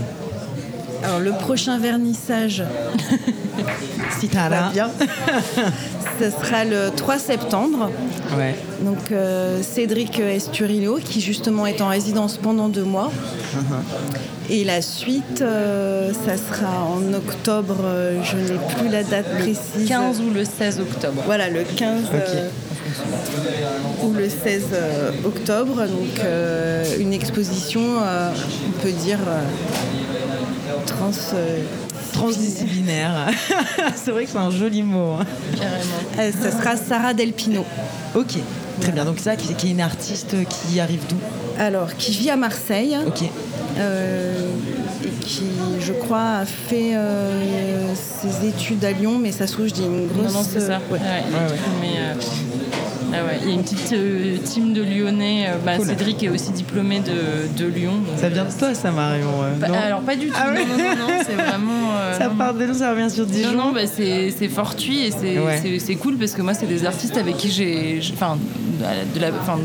[1.02, 2.62] Alors le prochain vernissage,
[4.20, 4.90] si tu va bien,
[6.22, 7.90] ce sera le 3 septembre.
[8.82, 13.10] Donc euh, Cédric Esturillo, qui justement est en résidence pendant deux mois.
[13.54, 14.50] Uh-huh.
[14.50, 19.88] Et la suite, euh, ça sera en octobre, euh, je n'ai plus la date précise.
[19.88, 21.22] 15 ou le 16 octobre.
[21.26, 22.04] Voilà, le 15
[24.04, 24.62] ou le 16
[25.24, 25.76] octobre.
[25.76, 26.24] Donc
[27.00, 29.18] une exposition, on peut dire
[30.86, 31.10] trans
[32.12, 33.30] transdisciplinaire.
[33.96, 35.16] c'est vrai que c'est un joli mot.
[35.20, 35.26] Hein.
[35.56, 36.32] Carrément.
[36.40, 37.64] ça sera Sarah Delpino.
[38.14, 38.34] Ok,
[38.80, 39.04] très bien.
[39.04, 41.16] Donc ça, qui, est une artiste qui arrive d'où?
[41.58, 42.96] Alors, qui vit à Marseille.
[43.06, 43.24] Ok.
[43.78, 44.50] Euh,
[45.04, 45.44] et qui,
[45.80, 49.84] je crois, a fait euh, ses études à Lyon, mais ça se trouve, je dis
[49.84, 50.32] une grosse.
[50.32, 50.80] Non, c'est ça.
[50.90, 50.98] Ouais.
[51.80, 52.14] Mais, euh,
[53.12, 55.46] ah il y a une petite euh, team de Lyonnais.
[55.48, 57.94] Euh, bah, Cédric est aussi diplômé de, Lyon.
[58.16, 59.28] Ça vient de toi, ça, Marion
[59.62, 60.34] Alors, pas du tout.
[60.36, 61.96] Ah non, non, non, c'est vraiment.
[61.96, 63.52] Euh, ça part de nous, ça revient sur Dijon.
[63.52, 67.36] Non, non, bah, c'est fortuit et c'est cool parce que moi, c'est des artistes avec
[67.36, 68.00] qui j'ai.
[68.14, 68.38] Enfin,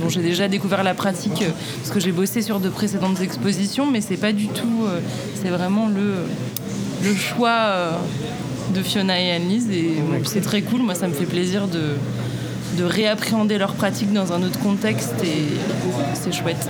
[0.02, 1.44] dont j'ai déjà découvert la pratique
[1.78, 4.86] parce que j'ai bossé sur de précédentes expositions, mais c'est pas du tout.
[5.42, 6.16] c'est vraiment le,
[7.04, 7.92] le choix
[8.74, 9.94] de Fiona et Annelise et
[10.26, 10.82] c'est très cool.
[10.82, 11.96] Moi, ça me fait plaisir de
[12.76, 15.58] de réappréhender leur pratique dans un autre contexte et
[16.14, 16.70] c'est chouette.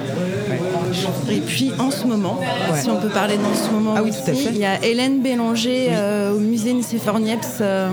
[1.30, 2.40] Et puis en ce moment,
[2.76, 6.34] si on peut parler dans ce moment ah aussi, il y a Hélène Bélanger euh,
[6.34, 7.58] au musée Nicéphore Niepce.
[7.62, 7.90] Euh,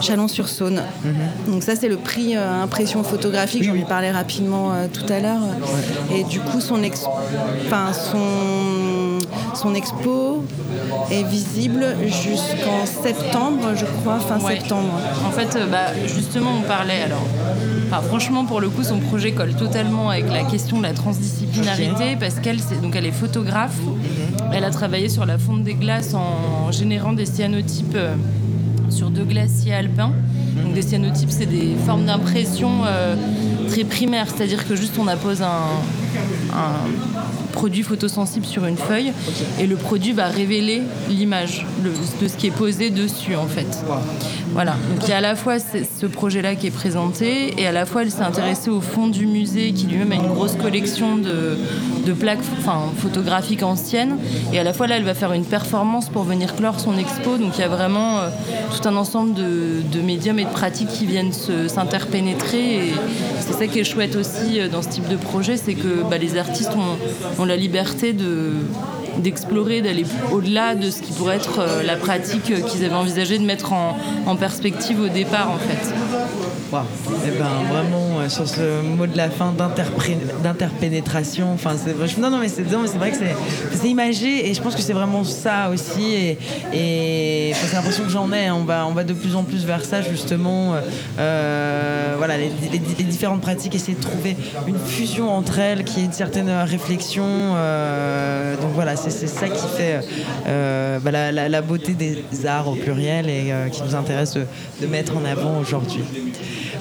[0.00, 0.82] Chalon-sur-Saône.
[1.04, 1.52] Mhm.
[1.52, 5.40] Donc ça c'est le prix euh, impression photographique, j'en ai parlé rapidement tout à l'heure.
[6.14, 7.04] Et du coup son, ex...
[7.66, 8.18] enfin, son...
[9.54, 10.44] son expo
[11.10, 14.98] est visible jusqu'en septembre, je crois, fin septembre.
[15.26, 17.26] En fait, euh, bah, justement, on parlait alors.
[18.04, 22.40] franchement, pour le coup, son projet colle totalement avec la question de la transdisciplinarité parce
[22.40, 23.78] qu'elle, donc, elle est photographe.
[24.52, 28.14] Elle a travaillé sur la fonte des glaces en générant des cyanotypes euh,
[28.88, 30.12] sur deux glaciers alpins.
[30.64, 33.16] Donc, des cyanotypes, c'est des formes d'impression euh,
[33.68, 35.48] très primaires, c'est-à-dire que juste on appose un,
[37.54, 39.12] produit photosensible sur une feuille
[39.60, 43.84] et le produit va révéler l'image de ce qui est posé dessus en fait.
[44.52, 47.72] Voilà, donc il y a à la fois ce projet-là qui est présenté et à
[47.72, 51.16] la fois elle s'est intéressée au fond du musée qui lui-même a une grosse collection
[51.16, 54.16] de, plaques enfin, photographiques anciennes.
[54.52, 57.36] Et à la fois là elle va faire une performance pour venir clore son expo.
[57.36, 58.28] Donc il y a vraiment euh,
[58.70, 62.92] tout un ensemble de, médiums et de pratiques qui viennent s'interpénétrer et
[63.54, 66.36] ça qui est chouette aussi euh, dans ce type de projet c'est que bah, les
[66.36, 68.52] artistes ont, ont la liberté de
[69.18, 73.72] d'explorer, d'aller au-delà de ce qui pourrait être la pratique qu'ils avaient envisagé de mettre
[73.72, 75.94] en, perspective au départ en fait.
[76.72, 76.80] Wow.
[77.24, 79.54] Eh ben, vraiment, euh, sur ce mot de la fin
[80.42, 81.74] d'interpénétration, enfin,
[82.18, 83.16] non, non, mais c'est vrai que
[83.72, 86.14] c'est imagé et je pense que c'est vraiment ça aussi.
[86.14, 86.38] Et,
[86.72, 88.50] et c'est l'impression que j'en ai.
[88.50, 90.74] On va, on va de plus en plus vers ça, justement.
[91.18, 92.48] Euh, voilà, les,
[93.04, 94.36] différentes pratiques, essayer de trouver
[94.66, 97.24] une fusion entre elles, qui est une certaine réflexion.
[97.26, 100.00] Euh, donc voilà, c'est ça qui fait
[101.02, 104.44] bah, la, beauté des arts au pluriel et qui nous intéresse de,
[104.80, 106.02] de mettre en avant aujourd'hui.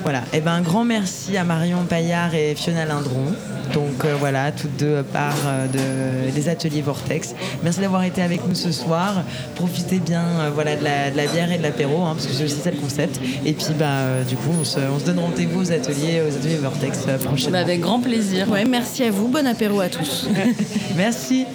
[0.03, 3.33] Voilà, et eh ben un grand merci à Marion Paillard et Fiona Lindron.
[3.73, 7.33] Donc euh, voilà, toutes deux par euh, de, des ateliers Vortex.
[7.63, 9.23] Merci d'avoir été avec nous ce soir.
[9.55, 12.59] Profitez bien euh, voilà, de la, bière et de l'apéro, hein, parce que c'est aussi
[12.59, 13.17] ça le concept.
[13.45, 17.53] Et puis bah, du coup, on se, donne rendez-vous aux ateliers, aux ateliers Vortex prochainement.
[17.53, 18.49] Bah, avec grand plaisir.
[18.49, 20.27] Ouais, merci à vous, bon apéro à tous.
[20.97, 21.45] merci.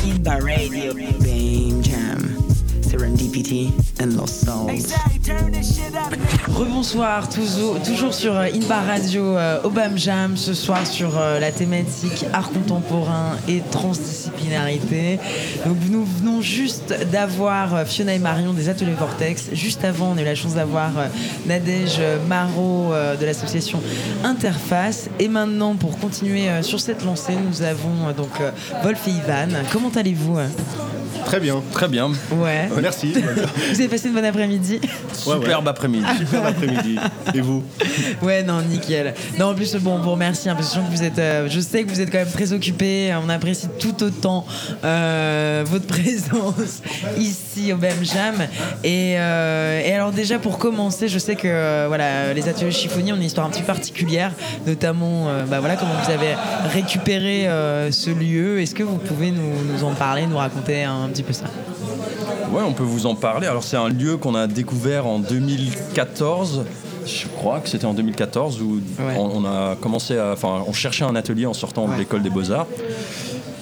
[0.00, 1.63] Kimba Radio, baby.
[6.48, 11.50] Rebonsoir, toujours, toujours sur euh, Inbar Radio euh, Obam Jam, ce soir sur euh, la
[11.50, 15.18] thématique art contemporain et transdisciplinarité.
[15.66, 19.48] Donc, nous venons juste d'avoir Fiona et Marion des Ateliers Vortex.
[19.52, 20.92] Juste avant, on a eu la chance d'avoir
[21.46, 23.82] Nadège Marot de l'association
[24.22, 25.08] Interface.
[25.18, 28.40] Et maintenant, pour continuer sur cette lancée, nous avons donc
[28.84, 29.48] Wolf et Ivan.
[29.72, 30.38] Comment allez-vous
[31.24, 31.62] Très bien.
[31.72, 32.10] Très bien.
[32.30, 32.68] Ouais.
[32.80, 33.12] Merci.
[33.12, 34.80] Vous avez passé une bonne après-midi
[35.12, 36.04] Superbe après-midi.
[36.18, 36.96] Superbe après-midi.
[37.34, 37.62] Et vous
[38.22, 39.14] Ouais, non, nickel.
[39.38, 41.84] Non, en plus, bon, vous remercie, hein, parce que je, vous êtes, euh, je sais
[41.84, 43.14] que vous êtes quand même très occupé.
[43.24, 44.46] On apprécie tout autant
[44.84, 46.82] euh, votre présence
[47.18, 48.46] ici au BM Jam.
[48.82, 53.16] Et, euh, et, alors, déjà, pour commencer, je sais que voilà, les ateliers chiffonniers ont
[53.16, 54.32] une histoire un petit peu particulière,
[54.66, 56.34] notamment bah, voilà, comment vous avez
[56.72, 57.48] récupéré
[57.90, 58.60] ce lieu.
[58.60, 61.46] Est-ce que vous pouvez nous, nous, en parler, nous raconter un petit peu ça
[62.52, 63.46] Ouais, on peut vous en parler.
[63.46, 66.64] Alors, c'est un lieu qu'on a découvert en 2014
[67.06, 68.80] je crois que c'était en 2014 où
[69.18, 72.66] on, a commencé à, enfin, on cherchait un atelier en sortant de l'école des beaux-arts.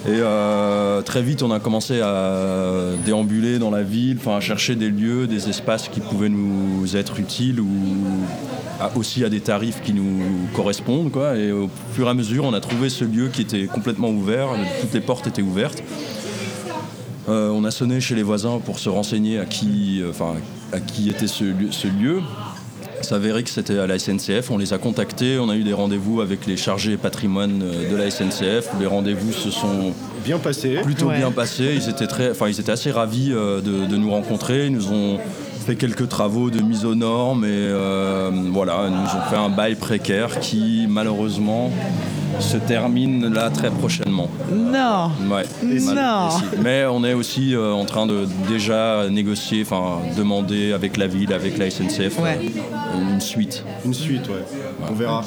[0.07, 4.75] Et euh, très vite, on a commencé à déambuler dans la ville, enfin, à chercher
[4.75, 7.69] des lieux, des espaces qui pouvaient nous être utiles ou
[8.97, 11.13] aussi à des tarifs qui nous correspondent.
[11.13, 11.37] Quoi.
[11.37, 14.49] Et au fur et à mesure, on a trouvé ce lieu qui était complètement ouvert,
[14.81, 15.83] toutes les portes étaient ouvertes.
[17.29, 20.35] Euh, on a sonné chez les voisins pour se renseigner à qui, euh, enfin,
[20.73, 21.71] à qui était ce lieu.
[21.71, 22.21] Ce lieu.
[23.03, 24.51] s'avérait que c'était à la SNCF.
[24.51, 27.97] On les a contactés, on a eu des rendez-vous avec les chargés patrimoine euh, de
[27.97, 28.71] la SNCF.
[28.81, 29.93] Les rendez-vous se sont
[30.25, 30.81] bien passés.
[30.83, 31.75] Plutôt bien passés.
[31.77, 34.67] Ils étaient très, enfin, ils étaient assez ravis de, nous rencontrer.
[34.67, 35.19] Ils nous ont
[35.65, 37.69] fait quelques travaux de mise aux normes et
[38.51, 41.71] voilà, ils nous ont fait un bail précaire qui malheureusement
[42.41, 44.29] se termine là très prochainement.
[44.53, 45.11] Non.
[45.31, 45.45] Ouais.
[45.63, 46.29] Non.
[46.63, 51.33] Mais on est aussi euh, en train de déjà négocier, enfin demander avec la ville,
[51.33, 52.35] avec la SNCF, euh,
[53.13, 53.65] une suite.
[53.85, 54.45] Une suite, ouais.
[54.91, 55.25] On verra.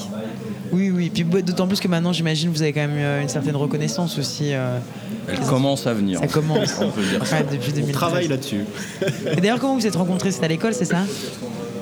[0.71, 1.11] Oui, oui.
[1.13, 4.49] Puis d'autant plus que maintenant, j'imagine, vous avez quand même euh, une certaine reconnaissance aussi.
[4.49, 6.19] Elle commence à venir.
[6.19, 6.75] Ça commence.
[6.81, 7.37] on peut dire ça.
[7.43, 8.65] depuis On travaille là-dessus.
[9.31, 10.31] Et d'ailleurs, comment vous êtes rencontrés?
[10.31, 11.03] C'est à l'école, c'est ça?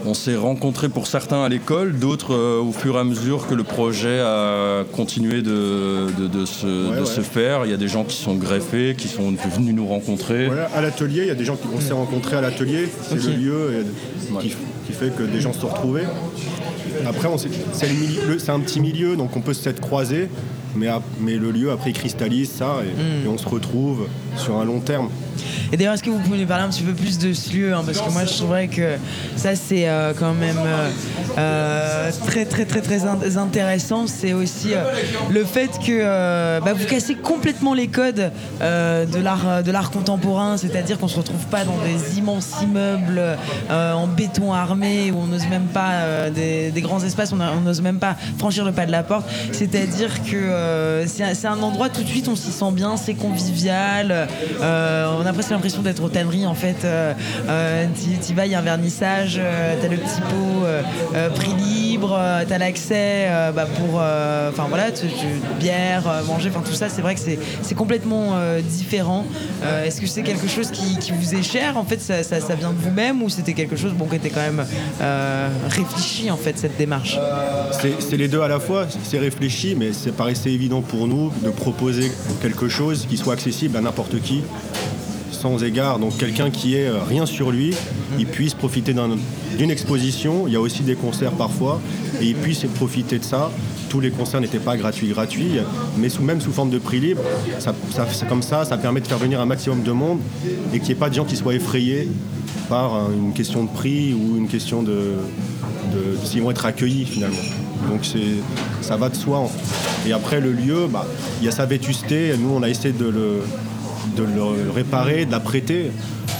[0.05, 3.53] On s'est rencontrés pour certains à l'école, d'autres euh, au fur et à mesure que
[3.53, 6.07] le projet a continué de,
[6.45, 7.65] se, faire.
[7.65, 10.49] Il y a des gens qui sont greffés, qui sont venus nous rencontrer.
[10.75, 12.89] à l'atelier, il y a des gens qui s'est rencontrés à l'atelier.
[13.01, 13.85] C'est le lieu
[14.41, 16.03] qui, fait que des gens se sont retrouvés.
[17.05, 17.27] Après,
[17.73, 20.29] c'est un petit milieu, donc on peut s'être croisés,
[20.75, 20.87] mais,
[21.19, 23.25] mais le lieu après cristallise ça et, hmm.
[23.25, 24.07] et on se retrouve
[24.37, 25.09] sur un long terme.
[25.71, 27.73] Et d'ailleurs, est-ce que vous pouvez nous parler un petit peu plus de ce lieu
[27.73, 28.97] hein, Parce que moi, je trouverais que
[29.35, 30.89] ça, c'est euh, quand même euh,
[31.39, 34.05] euh, très, très, très, très intéressant.
[34.07, 34.73] C'est aussi
[35.31, 40.99] le fait que bah, vous cassez complètement les codes de l'art de l'art contemporain, c'est-à-dire
[40.99, 43.21] qu'on se retrouve pas dans des immenses immeubles
[43.69, 48.15] en béton armé où on n'ose même pas des, grands espaces, on n'ose même pas
[48.37, 49.25] franchir le pas de la porte.
[49.51, 50.35] C'est-à-dire que
[51.05, 54.27] c'est un endroit tout de suite, on s'y sent bien, c'est convivial.
[54.59, 56.85] on a presque l'impression d'être au tannerie en fait.
[56.85, 57.13] Euh,
[57.47, 57.85] euh,
[58.25, 60.65] tu vas, il y a un vernissage, euh, tu as le petit pot
[61.35, 64.85] prix libre, tu as l'accès bah, pour enfin voilà,
[65.59, 68.33] bière, manger, enfin tout ça, c'est vrai que c'est complètement
[68.63, 69.25] différent.
[69.85, 73.21] Est-ce que c'est quelque chose qui, vous est cher En fait, ça, vient de vous-même
[73.21, 74.65] ou c'était quelque chose bon, qui était quand même
[75.69, 77.19] réfléchi en fait cette démarche?
[77.99, 81.49] C'est les deux à la fois, c'est réfléchi, mais c'est paraissait évident pour nous de
[81.49, 84.41] proposer quelque chose qui soit accessible à n'importe qui
[85.31, 85.99] sans égard.
[85.99, 87.75] Donc quelqu'un qui est rien sur lui,
[88.17, 88.93] il puisse profiter
[89.57, 90.47] d'une exposition.
[90.47, 91.81] Il y a aussi des concerts parfois,
[92.21, 93.51] et il puisse profiter de ça
[93.93, 95.59] tous les concerts n'étaient pas gratuits, gratuits,
[95.99, 97.21] mais même sous forme de prix libre.
[97.59, 97.75] Ça,
[98.27, 100.17] comme ça, ça permet de faire venir un maximum de monde
[100.73, 102.09] et qu'il n'y ait pas de gens qui soient effrayés
[102.69, 105.11] par une question de prix ou une question de,
[106.23, 107.37] s'ils vont être accueillis finalement.
[107.89, 108.07] Donc
[108.81, 109.49] ça va de soi.
[110.05, 111.05] Et après le lieu, bah,
[111.39, 112.33] il y a sa vétusté.
[112.37, 115.91] Nous, on a essayé de le, réparer, de la prêter.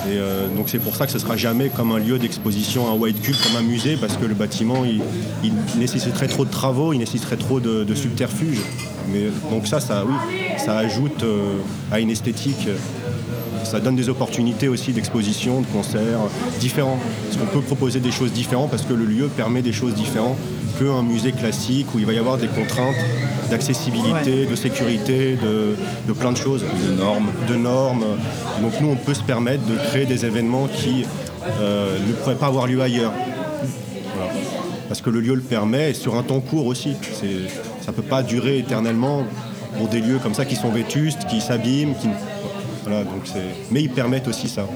[0.06, 2.96] Et euh, donc c'est pour ça que ce sera jamais comme un lieu d'exposition, un
[2.96, 5.02] white cube, comme un musée, parce que le bâtiment, il,
[5.80, 8.60] nécessiterait trop de travaux, il nécessiterait trop de, subterfuges.
[9.12, 10.14] Mais donc ça, ça, oui,
[10.58, 11.58] ça ajoute euh,
[11.91, 12.68] à une esthétique.
[13.64, 16.20] Ça donne des opportunités aussi d'exposition, de concerts
[16.59, 16.99] différents.
[17.26, 20.38] Parce qu'on peut proposer des choses différentes parce que le lieu permet des choses différentes
[20.80, 22.95] qu'un musée classique où il va y avoir des contraintes
[23.49, 26.64] d'accessibilité, de sécurité, de, plein de choses.
[26.64, 27.32] De normes.
[27.47, 28.05] De normes.
[28.61, 31.05] Donc nous, on peut se permettre de créer des événements qui
[31.59, 33.14] euh, ne pourraient pas avoir lieu ailleurs.
[34.88, 36.95] Parce que le lieu le permet, et sur un temps court aussi.
[37.82, 39.24] Ça ne peut pas durer éternellement
[39.78, 41.95] pour des lieux comme ça qui sont vétustes, qui s'abîment.
[41.95, 42.09] Qui...
[42.84, 43.24] Voilà, donc
[43.72, 44.68] Mais ils permettent aussi ça.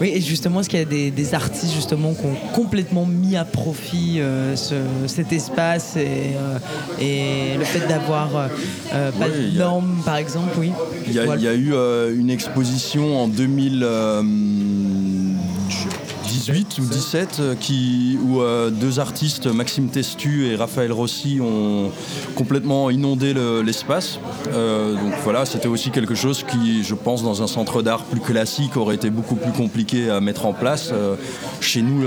[0.00, 3.44] Oui, et justement, est-ce qu'il y a des, artistes justement qui ont complètement mis à
[3.44, 4.54] profit euh,
[5.06, 6.34] cet espace et,
[7.00, 10.70] euh, le fait d'avoir euh, pas de normes, par exemple, oui?
[11.06, 11.72] Il y a, eu
[12.14, 13.84] une exposition en 2000.
[16.46, 21.90] 18 ou 17 euh, qui, où euh, deux artistes, Maxime Testu et Raphaël Rossi, ont
[22.36, 23.34] complètement inondé
[23.64, 24.20] l'espace.
[24.52, 28.20] Euh, donc voilà, c'était aussi quelque chose qui, je pense, dans un centre d'art plus
[28.20, 30.92] classique, aurait été beaucoup plus compliqué à mettre en place.
[31.60, 32.04] chez nous,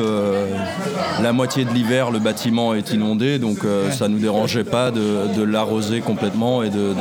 [1.22, 3.60] la moitié de l'hiver, le bâtiment est inondé, donc
[3.92, 6.94] ça ne nous dérangeait pas de, l'arroser complètement et de,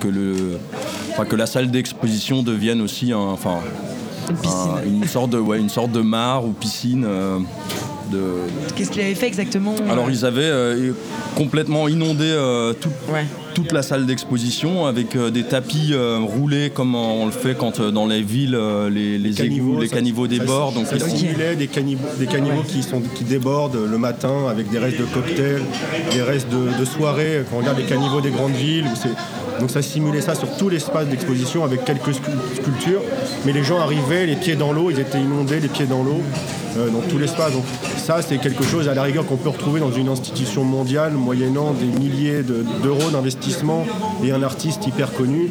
[0.00, 3.58] que, la salle d'exposition devienne aussi un, enfin,
[4.86, 7.04] une, sorte de, ouais, une sorte de mare ou piscine.
[7.06, 7.38] Euh,
[8.10, 8.20] de...
[8.76, 10.92] Qu'est-ce qu'il avait fait exactement euh Alors ils avaient euh,
[11.36, 12.32] complètement inondé
[13.54, 18.22] toute la salle d'exposition avec des tapis roulés comme on le fait quand dans les
[18.22, 18.58] villes
[18.90, 20.74] les, les, égouts, les caniveaux débordent.
[20.74, 24.78] donc ça simulait des caniveaux, des caniveaux qui, sont, qui débordent le matin avec des
[24.78, 25.62] restes de cocktails,
[26.12, 27.42] des restes de, de soirées.
[27.48, 28.86] Quand on regarde les caniveaux des grandes villes,
[29.60, 33.02] donc ça simulait ça sur tout l'espace d'exposition avec quelques sculptures.
[33.44, 36.20] Mais les gens arrivaient, les pieds dans l'eau, ils étaient inondés, les pieds dans l'eau,
[36.76, 37.52] euh, dans tout l'espace.
[37.52, 37.64] Donc
[37.96, 41.72] ça, c'est quelque chose à la rigueur qu'on peut retrouver dans une institution mondiale, moyennant
[41.72, 42.42] des milliers
[42.82, 43.86] d'euros d'investissement
[44.24, 45.50] et un artiste hyper connu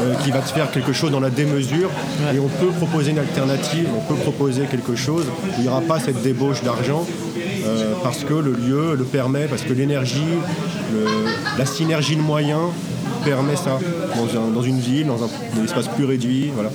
[0.00, 1.90] euh, qui va te faire quelque chose dans la démesure.
[2.34, 5.80] Et on peut proposer une alternative, on peut proposer quelque chose où il n'y aura
[5.80, 7.06] pas cette débauche d'argent.
[7.66, 10.20] Euh, parce que le lieu le permet, parce que l'énergie,
[11.58, 12.70] la synergie de moyens
[13.24, 13.78] permet ça
[14.54, 16.50] dans, une ville, dans un, espace plus réduit.
[16.54, 16.70] Voilà.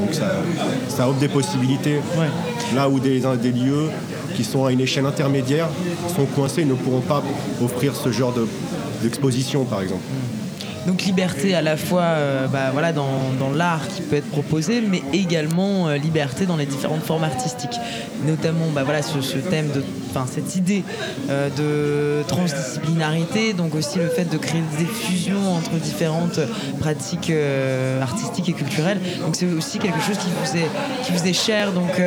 [0.00, 2.00] Donc ça, offre des possibilités.
[2.74, 3.88] Là où des, des lieux
[4.34, 5.68] qui sont à une échelle intermédiaire
[6.14, 7.22] sont coincés, ne pourront pas
[7.62, 8.34] offrir ce genre
[9.02, 10.02] d'exposition, par exemple.
[10.86, 13.06] Donc liberté à la fois euh, bah, voilà, dans,
[13.54, 17.78] l'art qui peut être proposé, mais également euh, liberté dans les différentes formes artistiques.
[18.24, 19.82] Notamment bah, voilà, ce, thème, de,
[20.32, 20.84] cette idée
[21.28, 26.40] euh, de transdisciplinarité, donc aussi le fait de créer des fusions entre différentes
[26.80, 27.32] pratiques
[28.00, 29.00] artistiques et culturelles.
[29.20, 30.68] Donc c'est aussi quelque chose qui vous est,
[31.04, 32.00] qui vous est cher, donc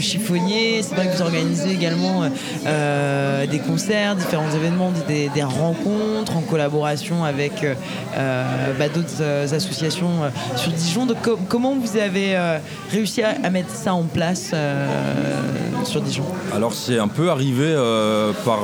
[0.00, 0.82] chiffonnier.
[0.82, 7.64] C'est vrai que vous organisez également des concerts, différents événements, des, rencontres en collaboration avec
[8.16, 11.06] bah, d'autres euh, associations euh, sur Dijon.
[11.48, 12.36] comment vous avez
[12.90, 14.52] réussi à, mettre ça en place
[15.84, 16.24] sur Dijon?
[16.54, 17.74] Alors c'est un peu arrivé
[18.44, 18.58] par,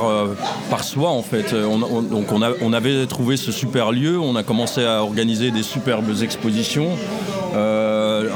[0.69, 1.53] par soi en fait.
[1.53, 5.51] On, donc on, a, on, avait trouvé ce super lieu, on a commencé à organiser
[5.51, 6.89] des superbes expositions.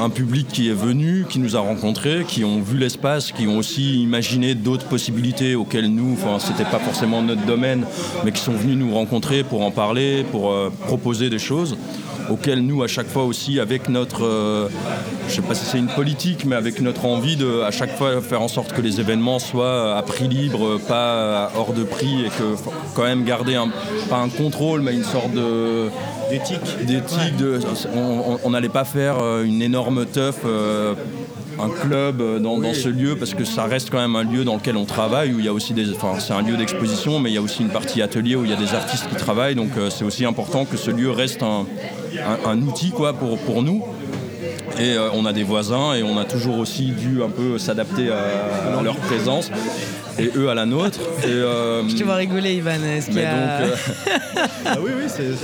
[0.00, 3.58] Un public qui est venu, qui nous a rencontrés, qui ont vu l'espace, qui ont
[3.58, 7.84] aussi imaginé d'autres possibilités auxquelles nous, enfin c'était pas forcément notre domaine,
[8.24, 10.52] mais qui sont venus nous rencontrer pour en parler, pour
[10.86, 11.76] proposer des choses
[12.30, 14.68] auxquelles nous, à chaque fois aussi, avec notre, euh,
[15.28, 18.20] je sais pas si c'est une politique, mais avec notre envie de, à chaque fois,
[18.20, 22.28] faire en sorte que les événements soient à prix libre, pas hors de prix, et
[22.28, 22.56] que
[22.94, 23.68] quand même garder un,
[24.08, 25.88] pas un contrôle, mais une sorte de
[26.30, 26.86] d'éthique.
[26.86, 27.36] D'éthique.
[27.36, 27.60] De,
[28.44, 30.38] on n'allait pas faire euh, une énorme teuf.
[30.44, 30.94] Euh,
[31.58, 34.56] un club euh, dans, ce lieu parce que ça reste quand même un lieu dans
[34.56, 37.30] lequel on travaille où il y a aussi des enfin c'est un lieu d'exposition mais
[37.30, 39.54] il y a aussi une partie atelier où il y a des artistes qui travaillent
[39.54, 41.66] donc euh, c'est aussi important que ce lieu reste un,
[42.46, 43.84] un, outil quoi pour, pour nous
[44.78, 48.10] et euh, on a des voisins et on a toujours aussi dû un peu s'adapter
[48.10, 49.50] à, leur présence
[50.20, 51.00] et eux à la nôtre.
[51.24, 52.82] Et, Je te vois rigoler, Ivan.
[52.84, 53.62] Est-ce qu'il y a...
[54.66, 55.34] ah oui, oui, c'est.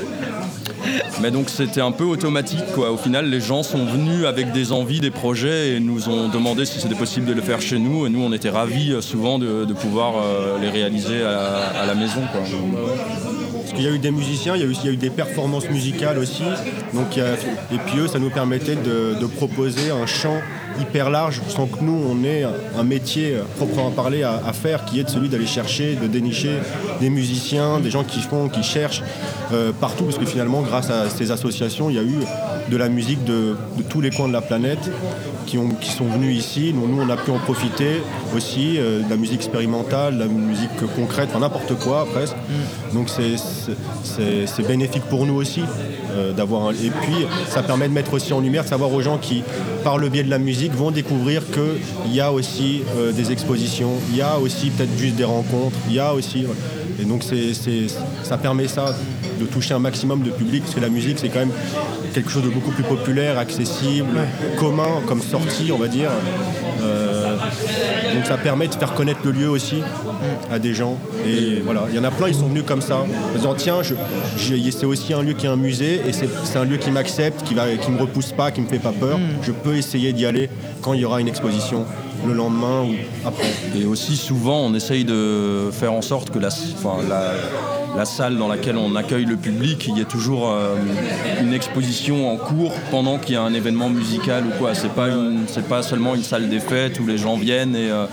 [1.20, 2.90] Mais donc c'était un peu automatique quoi.
[2.90, 6.64] Au final, les gens sont venus avec des envies, des projets et nous ont demandé
[6.64, 8.06] si c'était possible de le faire chez nous.
[8.06, 12.22] Et nous, on était ravis euh, souvent de, pouvoir euh, les réaliser à, la maison.
[12.32, 16.44] Parce qu'il y a eu des musiciens, il y a eu, des performances musicales aussi.
[16.92, 20.40] Donc, et puis eux, ça nous permettait de proposer un chant
[20.80, 22.44] hyper large sans que nous, on ait
[22.78, 26.58] un métier proprement parler à, faire qui est celui d'aller chercher, de dénicher
[27.00, 29.02] des musiciens, des gens qui font, qui cherchent
[29.52, 30.04] euh, partout.
[30.04, 32.20] Parce que finalement, grâce à ces associations, il y a eu
[32.70, 33.56] de la musique de,
[33.88, 34.90] tous les coins de la planète
[35.46, 36.72] qui, ont, qui sont venus ici.
[36.74, 38.02] Nous, nous, on a pu en profiter
[38.36, 42.36] aussi, euh, de la musique expérimentale, de la musique concrète, enfin n'importe quoi presque.
[42.36, 42.94] Mm.
[42.94, 45.62] Donc c'est bénéfique pour nous aussi
[46.12, 46.72] euh, d'avoir un...
[46.72, 49.42] Et puis ça permet de mettre aussi en lumière, de savoir aux gens qui,
[49.82, 53.92] par le biais de la musique, vont découvrir qu'il y a aussi euh, des expositions,
[54.10, 56.46] il y a aussi peut-être juste des rencontres, il y a aussi...
[57.00, 57.24] Et donc
[58.22, 58.94] ça permet ça,
[59.40, 61.52] de toucher un maximum de public, parce que la musique c'est quand même
[62.12, 64.16] quelque chose de beaucoup plus populaire, accessible,
[64.58, 66.10] commun comme sortie on va dire.
[66.82, 67.36] Euh,
[68.14, 69.82] donc ça permet de faire connaître le lieu aussi
[70.50, 70.98] à des gens.
[71.26, 73.80] Et voilà, il y en a plein, ils sont venus comme ça, en disant tiens,
[74.36, 77.54] c'est aussi un lieu qui est un musée et c'est un lieu qui m'accepte, qui
[77.54, 79.18] ne qui me repousse pas, qui me fait pas peur.
[79.18, 79.22] Mm.
[79.42, 80.48] Je peux essayer d'y aller
[80.82, 81.84] quand il y aura une exposition
[82.26, 82.94] le lendemain ou
[83.26, 83.52] après.
[83.76, 86.48] Et aussi souvent on essaye de faire en sorte que la,
[87.08, 87.32] la,
[88.04, 90.76] salle dans laquelle on accueille le public, il y ait toujours euh,
[91.40, 94.74] une exposition en cours pendant qu'il y a un événement musical ou quoi.
[94.74, 95.08] C'est pas,
[95.68, 98.06] pas seulement une salle des fêtes où les gens viennent et euh,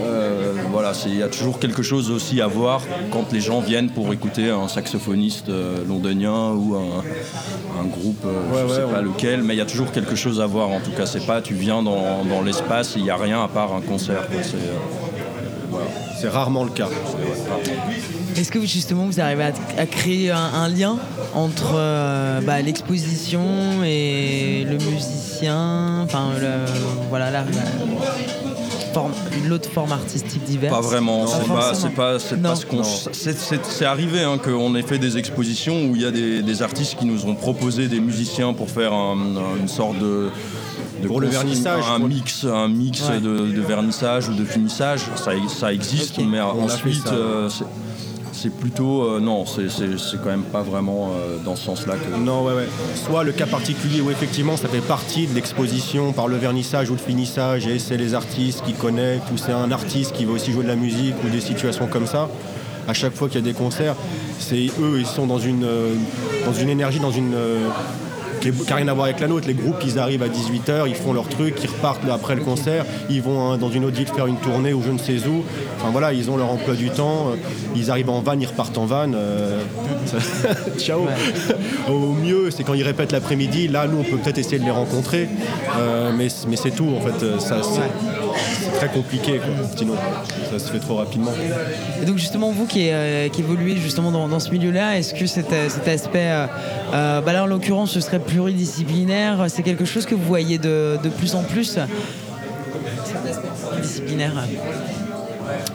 [0.00, 3.90] euh, voilà, il y a toujours quelque chose aussi à voir quand les gens viennent
[3.90, 9.42] pour écouter un saxophoniste euh, londonien ou un, groupe, euh, je ne sais pas lequel,
[9.42, 10.70] mais il y a toujours quelque chose à voir.
[10.70, 13.74] En tout cas, c'est pas tu viens dans, l'espace, il n'y a rien à part
[13.74, 14.26] un concert.
[16.20, 16.88] C'est rarement le cas.
[18.36, 19.44] Est-ce que justement vous arrivez
[19.78, 20.96] à, créer un, lien
[21.34, 21.74] entre
[22.44, 26.30] bah, l'exposition et le musicien, enfin
[27.10, 27.44] voilà la,
[29.48, 30.74] l'autre forme artistique diverse?
[30.74, 35.18] Pas vraiment, c'est pas, c'est pas, c'est qu'on, c'est arrivé hein, qu'on ait fait des
[35.18, 38.92] expositions où il y a des, artistes qui nous ont proposé des musiciens pour faire
[38.92, 40.30] une sorte de
[41.06, 45.02] pour le vernissage un mix un mix de, vernissage ou de finissage.
[45.16, 47.10] Ça, ça existe mais ensuite
[48.44, 49.04] c'est plutôt.
[49.04, 49.68] Euh, non, c'est
[50.22, 52.18] quand même pas vraiment euh, dans ce sens-là que.
[52.18, 52.68] Non, ouais, ouais.
[52.94, 56.92] Soit le cas particulier où effectivement ça fait partie de l'exposition par le vernissage ou
[56.92, 60.52] le finissage et c'est les artistes qui connectent ou c'est un artiste qui veut aussi
[60.52, 62.28] jouer de la musique ou des situations comme ça.
[62.86, 63.96] À chaque fois qu'il y a des concerts,
[64.38, 65.94] c'est eux, ils sont dans une, euh,
[66.44, 67.34] dans une énergie, dans une
[68.50, 69.46] qui n'a rien à voir avec la nôtre.
[69.46, 72.84] Les groupes, ils arrivent à 18h, ils font leur truc, ils repartent après le concert,
[73.08, 75.44] ils vont hein, dans une audite faire une tournée ou je ne sais où.
[75.78, 77.36] Enfin voilà, ils ont leur emploi du temps, euh,
[77.74, 79.12] ils arrivent en van, ils repartent en van.
[79.12, 79.60] Euh,
[80.78, 81.06] ciao.
[81.88, 83.68] Au mieux, c'est quand ils répètent l'après-midi.
[83.68, 85.28] Là, nous, on peut peut-être essayer de les rencontrer,
[85.78, 87.40] euh, mais, mais c'est tout en fait.
[87.40, 87.56] Ça,
[88.36, 89.40] c'est très compliqué,
[89.76, 89.94] sinon
[90.50, 91.32] ça se fait trop rapidement.
[92.02, 92.90] Et donc justement, vous qui,
[93.32, 96.46] qui évoluez justement dans, ce milieu-là, est-ce que cet, aspect,
[96.92, 101.34] bah là en l'occurrence, ce serait pluridisciplinaire, c'est quelque chose que vous voyez de, plus
[101.34, 101.78] en plus
[103.70, 104.32] pluridisciplinaire?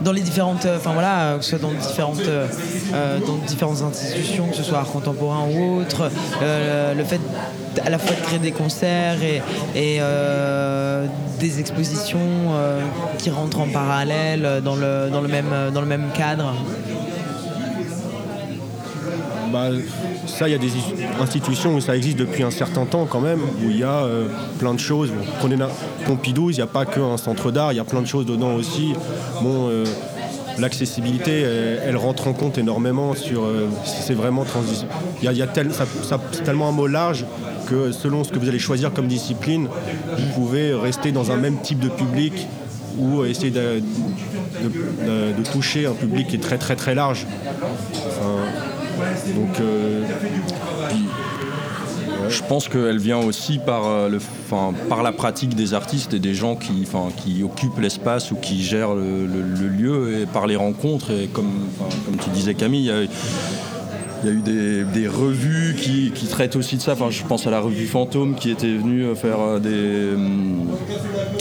[0.01, 4.55] Dans les différentes, enfin voilà, que ce soit dans différentes, euh, dans différentes institutions, que
[4.55, 6.09] ce soit art contemporain ou autre,
[6.41, 7.20] euh, le fait
[7.86, 9.41] à la fois de créer des concerts et,
[10.01, 11.05] euh,
[11.39, 12.20] des expositions
[13.17, 16.53] qui rentrent en parallèle dans le, dans le, même, dans le même cadre.
[19.52, 19.70] Bah,
[20.28, 20.72] ça, il y a des
[21.20, 24.28] institutions où ça existe depuis un certain temps quand même, où il y a euh,
[24.60, 25.10] plein de choses.
[25.10, 25.56] Bon, prenez
[26.06, 28.54] Pompidou, il n'y a pas qu'un centre d'art, il y a plein de choses dedans
[28.54, 28.93] aussi.
[29.41, 29.86] Bon, euh,
[30.60, 34.88] l'accessibilité, elle, rentre en compte énormément sur euh, c'est vraiment transition.
[35.24, 35.47] Y a,
[36.32, 37.26] c'est tellement un mot large
[37.68, 39.68] que selon ce que vous allez choisir comme discipline,
[40.18, 42.47] vous pouvez rester dans un même type de public
[42.97, 43.82] ou essayer de,
[45.52, 47.26] toucher un public qui est très très très large.
[49.36, 50.04] Donc, euh,
[52.30, 54.20] je pense qu'elle vient aussi par, euh, le,
[54.89, 56.88] par la pratique des artistes et des gens qui,
[57.18, 59.26] qui occupent l'espace ou qui gèrent le,
[59.68, 61.12] lieu et par les rencontres.
[61.12, 61.52] Et comme,
[62.06, 62.91] comme tu disais Camille,
[64.24, 66.93] il y a eu des, revues qui, traitent aussi de ça.
[66.93, 70.10] Enfin, je pense à la revue Fantôme qui était venue euh, faire des.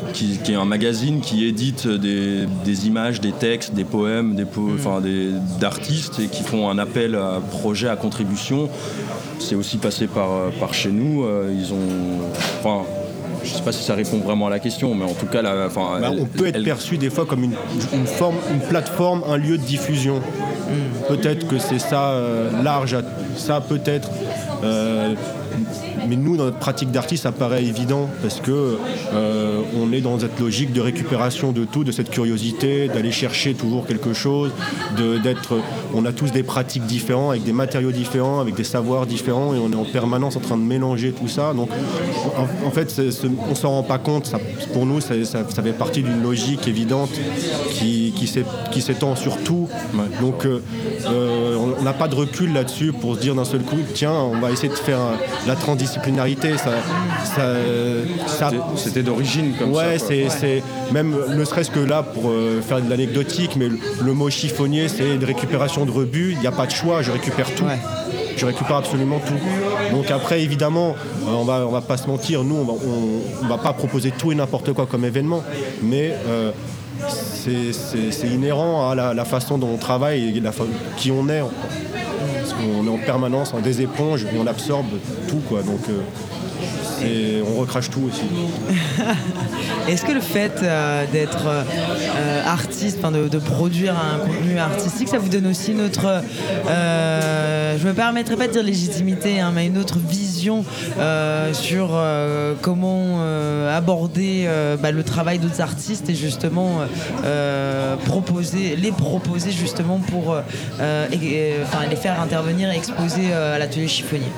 [0.09, 5.59] Euh, qui, est un magazine qui édite des, images, des textes, des poèmes, des, mm.
[5.61, 8.69] d'artistes et qui font un appel à projet, à contribution.
[9.39, 11.25] C'est aussi passé par, par chez nous.
[11.51, 12.21] Ils ont.
[12.61, 12.85] Enfin,
[13.45, 15.43] je ne sais pas si ça répond vraiment à la question, mais en tout cas,
[15.43, 19.59] la, bah, on peut être perçu des fois comme une, forme, une plateforme, un lieu
[19.59, 20.21] de diffusion.
[21.09, 22.97] Peut-être que c'est ça euh, large,
[23.37, 24.11] ça peut-être.
[26.09, 28.79] Mais nous, dans notre pratique d'artiste, ça paraît évident parce que
[29.13, 33.87] on est dans cette logique de récupération de tout, de cette curiosité, d'aller chercher toujours
[33.87, 34.51] quelque chose,
[35.23, 35.57] d'être.
[35.95, 39.59] On a tous des pratiques différentes, avec des matériaux différents, avec des savoirs différents, et
[39.59, 41.53] on est en permanence en train de mélanger tout ça.
[41.55, 41.71] Donc,
[42.65, 43.01] en, fait,
[43.51, 44.33] on s'en rend pas compte.
[44.73, 45.15] pour nous, ça,
[45.63, 47.11] fait partie d'une logique évidente
[47.73, 48.13] qui,
[48.71, 49.69] qui s'étend sur tout.
[50.21, 50.63] Donc, euh,
[51.07, 54.41] euh, on n'a pas de recul là-dessus pour se dire d'un seul coup, tiens, on
[54.41, 54.99] va essayer de faire
[55.47, 55.55] la
[58.27, 59.81] Ça, C'était d'origine comme ça.
[59.81, 64.31] Ouais, c'est même ne serait-ce que là pour euh, faire de l'anecdotique, mais le, mot
[64.31, 66.33] chiffonnier, c'est une récupération de rebut.
[66.33, 67.65] Il n'y a pas de choix, je récupère tout.
[68.37, 69.95] Je récupère absolument tout.
[69.95, 70.95] Donc après, évidemment,
[71.27, 74.31] euh, on va, on va pas se mentir, nous, on va, va pas proposer tout
[74.33, 75.43] et n'importe quoi comme événement,
[75.83, 76.53] mais euh,
[77.09, 80.53] c'est inhérent à la, façon dont on travaille et la,
[80.97, 81.43] qui on est.
[82.61, 84.87] On est en permanence en des éponges et on absorbe
[85.29, 85.41] tout.
[85.49, 85.63] Quoi.
[85.63, 85.81] Donc,
[87.05, 88.23] et on recrache tout aussi.
[89.89, 95.31] Est-ce que le fait euh, d'être euh, artiste, de, produire un contenu artistique, ça vous
[95.31, 96.23] donne aussi notre,
[96.69, 100.65] euh, je me permettrai pas de dire légitimité, hein, mais une autre vision
[101.53, 101.99] sur
[102.61, 103.23] comment
[103.75, 104.49] aborder
[104.83, 106.81] bah, le travail d'autres artistes et justement
[108.05, 110.37] proposer, les proposer justement pour
[111.11, 114.33] les faire intervenir et exposer à l'atelier chiffonnier?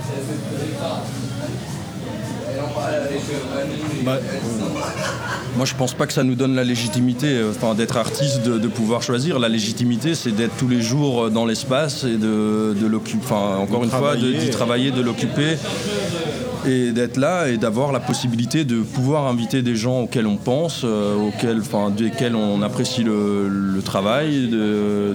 [4.05, 4.19] Bah,
[5.57, 8.69] moi, je pense pas que ça nous donne la légitimité, euh, enfin, d'être artiste, de,
[8.69, 9.39] pouvoir choisir.
[9.39, 13.25] La légitimité, c'est d'être tous les jours euh, dans l'espace et de, l'occuper.
[13.25, 15.57] Enfin, encore une fois, d'y travailler, de l'occuper
[16.67, 20.83] et d'être là et d'avoir la possibilité de pouvoir inviter des gens auxquels on pense,
[20.85, 24.51] euh, auxquels, enfin, desquels on apprécie le, travail,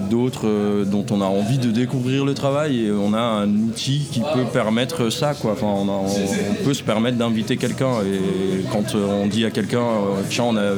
[0.09, 4.07] d'autres euh, dont on a envie de découvrir le travail et on a un outil
[4.11, 5.51] qui peut permettre ça quoi.
[5.51, 10.45] Enfin, on, peut se permettre d'inviter quelqu'un et quand on dit à quelqu'un euh, tiens
[10.45, 10.71] on a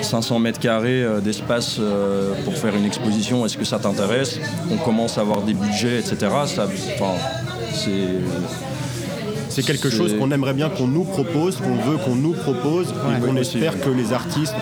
[0.00, 1.78] 500 mètres carrés d'espace
[2.44, 4.40] pour faire une exposition, est-ce que ça t'intéresse?
[4.72, 6.16] On commence à avoir des budgets etc.
[6.46, 7.12] Ça, enfin,
[7.72, 8.73] c'est
[9.54, 13.24] c'est quelque chose qu'on aimerait bien qu'on nous propose, qu'on veut qu'on nous propose, et
[13.24, 14.54] qu'on espère que les artistes.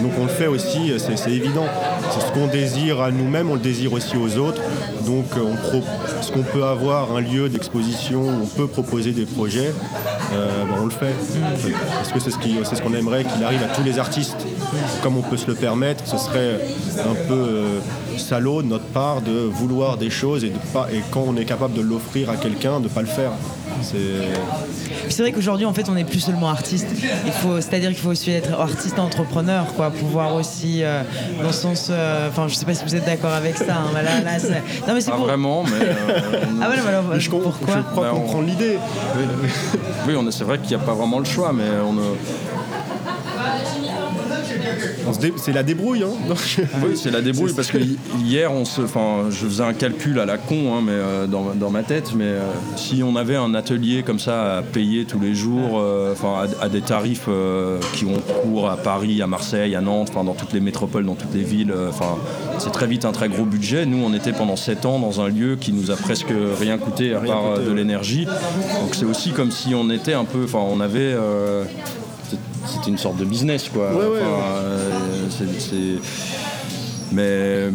[0.00, 1.66] Donc on le fait aussi, c'est évident.
[2.12, 4.62] C'est ce qu'on désire à nous-mêmes, on le désire aussi aux autres.
[5.04, 9.26] Donc euh, on ce qu'on peut avoir un lieu d'exposition où on peut proposer des
[9.26, 9.72] projets,
[10.32, 11.14] euh, ben, on le fait.
[11.96, 14.46] Parce que c'est ce qu'on aimerait qu'il arrive à tous les artistes.
[15.02, 16.60] Comme on peut se le permettre, ce serait
[16.98, 17.78] un peu euh,
[18.16, 21.44] salaud de notre part de vouloir des choses et, de pas, et quand on est
[21.44, 23.32] capable de l'offrir à quelqu'un, de ne pas le faire.
[23.82, 26.86] C'est vrai qu'aujourd'hui, en fait, on n'est plus seulement artiste.
[27.24, 31.02] Il faut, c'est-à-dire qu'il faut aussi être artiste entrepreneur, quoi, pouvoir aussi, euh,
[31.40, 33.74] dans le sens, euh, enfin, je sais pas si vous êtes d'accord avec ça.
[33.74, 33.90] Hein,
[34.86, 35.86] non, mais c'est pas vraiment, mais.
[35.86, 36.20] Euh,
[36.62, 38.78] ah ouais, alors, je, pourquoi Je crois ben, comprendre l'idée.
[40.06, 41.96] Oui, c'est vrai qu'il n'y a pas vraiment le choix, mais on.
[45.36, 46.12] C'est la débrouille, hein
[46.82, 47.78] Oui, c'est la débrouille parce que
[48.22, 51.70] hier, on se, enfin, je faisais un calcul à la con, hein, mais euh, dans,
[51.70, 52.42] ma tête, mais euh,
[52.76, 56.14] si on avait un atelier comme ça à payer tous les jours, euh,
[56.60, 57.28] à, des tarifs
[57.92, 61.34] qui ont cours à Paris, à Marseille, à Nantes, dans toutes les métropoles, dans toutes
[61.34, 62.16] les villes, enfin,
[62.58, 63.86] c'est très vite un très gros budget.
[63.86, 67.14] Nous, on était pendant 7 ans dans un lieu qui nous a presque rien coûté
[67.14, 68.24] à part de l'énergie.
[68.24, 71.14] Donc c'est aussi comme si on était un peu, enfin, on avait
[72.66, 73.84] c'était une sorte de business quoi.
[73.84, 75.28] Euh,
[77.12, 77.70] mais euh,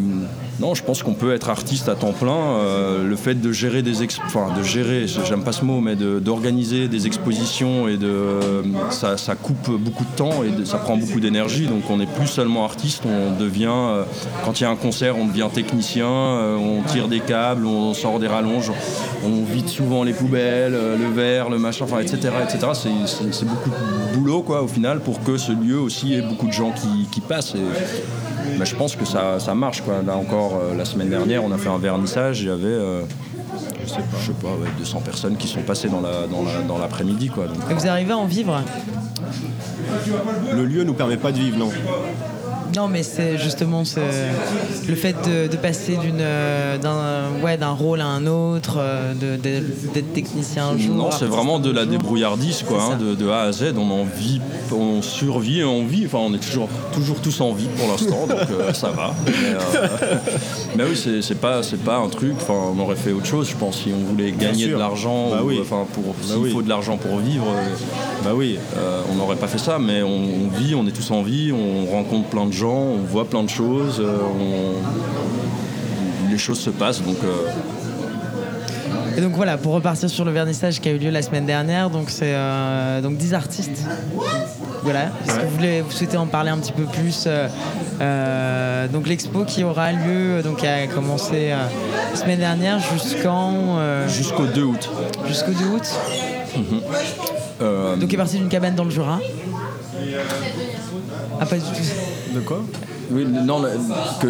[0.61, 2.31] non, je pense qu'on peut être artiste à temps plein.
[2.35, 6.87] Euh, le fait de gérer des enfin de gérer, j'aime pas ce mot, mais d'organiser
[6.87, 11.65] des expositions et de ça, coupe beaucoup de temps et ça prend beaucoup d'énergie.
[11.65, 14.03] Donc on n'est plus seulement artiste, on devient
[14.45, 18.19] quand il y a un concert, on devient technicien, on tire des câbles, on sort
[18.19, 18.71] des rallonges,
[19.25, 22.67] on vide souvent les poubelles, le verre, le machin, enfin etc etc.
[22.73, 26.53] C'est beaucoup de boulot quoi au final pour que ce lieu aussi ait beaucoup de
[26.53, 27.55] gens qui, passent.
[28.57, 30.01] Mais je pense que ça, ça marche quoi.
[30.05, 33.03] Là encore euh, la semaine dernière, on a fait un vernissage, il y avait euh,
[33.83, 36.27] je sais pas, je sais pas 200 personnes qui sont passées dans, la,
[36.67, 37.29] dans, l'après-midi.
[37.29, 38.61] Quoi, Et vous arrivez à en vivre?
[40.53, 41.69] Le lieu nous permet pas de vivre, non.
[42.75, 43.83] Non, mais c'est justement
[44.87, 50.77] le fait de, passer euh, d'un ouais, rôle à un autre, euh, d'être technicien un
[50.77, 50.95] jour.
[50.95, 53.73] Non, c'est vraiment de la débrouillardise, quoi, hein, de, A à Z.
[53.77, 54.41] On en vit,
[54.71, 56.05] on survit et on vit.
[56.05, 59.13] Enfin, on est toujours, toujours tous en vie pour l'instant, donc euh, ça va.
[60.75, 62.33] Mais, oui, c'est pas, pas un truc.
[62.37, 65.31] Enfin, on aurait fait autre chose, je pense, si on voulait gagner de l'argent.
[65.31, 65.59] Bah oui.
[65.61, 67.45] Enfin, pour bah s'il faut de l'argent pour vivre,
[68.23, 68.57] bah oui,
[69.11, 69.79] on n'aurait pas fait ça.
[69.79, 73.03] Mais on, on vit, on est tous en vie, on rencontre plein de gens on
[73.03, 74.17] voit plein de choses, euh,
[76.29, 77.01] les choses se passent.
[77.01, 81.21] Donc, euh, Et donc voilà, pour repartir sur le vernissage qui a eu lieu la
[81.21, 83.85] semaine dernière, donc c'est euh, donc 10 artistes.
[84.83, 85.09] Voilà.
[85.27, 87.47] Est-ce que vous, voulez, vous souhaitez en parler un petit peu plus euh,
[88.01, 93.77] euh, Donc l'expo qui aura lieu, donc a commencé la semaine dernière jusqu'en
[94.07, 94.89] jusqu'au 2 août.
[95.27, 95.87] Jusqu'au 2 août.
[96.57, 96.81] Mhm.
[97.61, 99.19] Donc est parti d'une cabane dans le Jura.
[101.39, 102.35] Ah pas du tout.
[102.35, 102.63] De quoi?
[103.11, 103.61] Oui, non,
[104.21, 104.27] que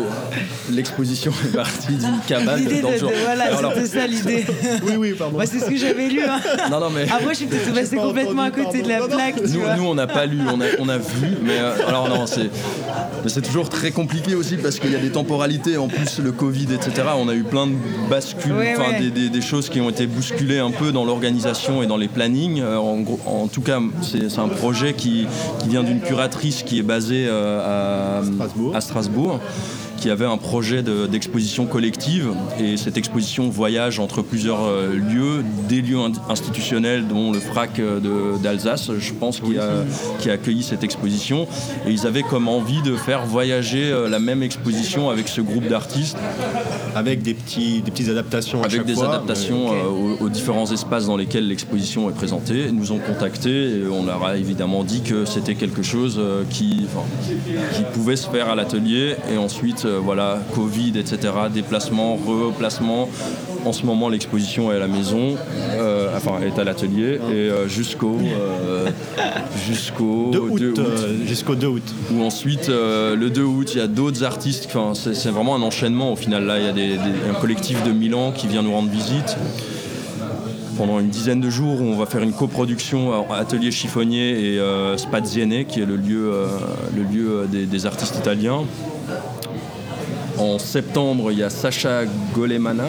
[0.72, 3.12] l'exposition est partie d'une cabane dans le jour.
[3.24, 4.46] Voilà, c'était ça l'idée.
[4.84, 5.38] oui, oui, pardon.
[5.38, 6.22] Moi, c'est ce que j'avais lu.
[6.22, 6.40] Hein.
[6.70, 7.04] Non, non, mais.
[7.04, 9.42] Après, je suis peut-être passé complètement à côté de la plaque.
[9.42, 12.26] Nous, nous on n'a pas lu, on a, on a vu, mais euh, alors non,
[12.26, 12.50] c'est.
[13.28, 16.68] c'est toujours très compliqué aussi parce qu'il y a des temporalités, en plus le Covid,
[16.74, 17.10] etc.
[17.18, 17.76] On a eu plein de
[18.10, 21.98] bascules, enfin Des, des, choses qui ont été bousculées un peu dans l'organisation et dans
[21.98, 22.62] les plannings.
[22.62, 25.28] Euh, en, en, tout cas, c'est un projet qui,
[25.60, 29.40] qui vient d'une curatrice qui est basée euh, à Strasbourg à Strasbourg
[30.02, 35.82] qui avait un projet d'exposition collective et cette exposition voyage entre plusieurs euh, lieux, des
[35.82, 39.70] lieux institutionnels dont le FRAC euh, d'Alsace, je pense, qui a,
[40.20, 41.48] qui a accueilli cette exposition.
[41.86, 45.68] Et ils avaient comme envie de faire voyager euh, la même exposition avec ce groupe
[45.68, 46.18] d'artistes.
[46.96, 48.64] Avec des, petits, des petites adaptations.
[48.64, 49.70] Avec des adaptations
[50.20, 52.66] aux, différents espaces dans lesquels l'exposition est présentée.
[52.68, 56.20] Ils nous ont contactés et on leur a évidemment dit que c'était quelque chose
[56.50, 56.88] qui,
[57.76, 63.10] qui pouvait se faire à l'atelier et ensuite voilà, Covid, etc., déplacement, replacement.
[63.64, 65.36] En ce moment, l'exposition est à la maison,
[65.74, 68.18] euh, enfin, est à l'atelier, et euh, jusqu'au
[69.68, 70.82] jusqu'au 2 août.
[71.26, 71.96] jusqu'au 2 août.
[72.12, 74.66] Ou ensuite, le 2 août, il y a d'autres artistes.
[74.68, 76.46] Enfin, c'est vraiment un enchaînement au final.
[76.46, 76.96] Là, il y a des,
[77.30, 79.38] un collectif de Milan qui vient nous rendre visite
[80.78, 84.62] pendant une dizaine de jours où on va faire une coproduction Atelier Chiffonnier et
[84.98, 86.34] Spaziene, qui est le lieu,
[86.96, 88.64] le lieu des, des, artistes italiens.
[90.42, 92.04] En septembre, il y a Sacha
[92.34, 92.88] Golemana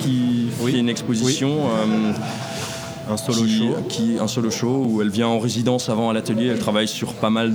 [0.00, 1.70] qui fait une exposition.
[1.70, 2.12] Euh,
[3.10, 3.76] un solo show.
[3.88, 6.46] Qui, un solo show où elle vient en résidence avant à l'atelier.
[6.46, 7.54] Elle travaille sur pas mal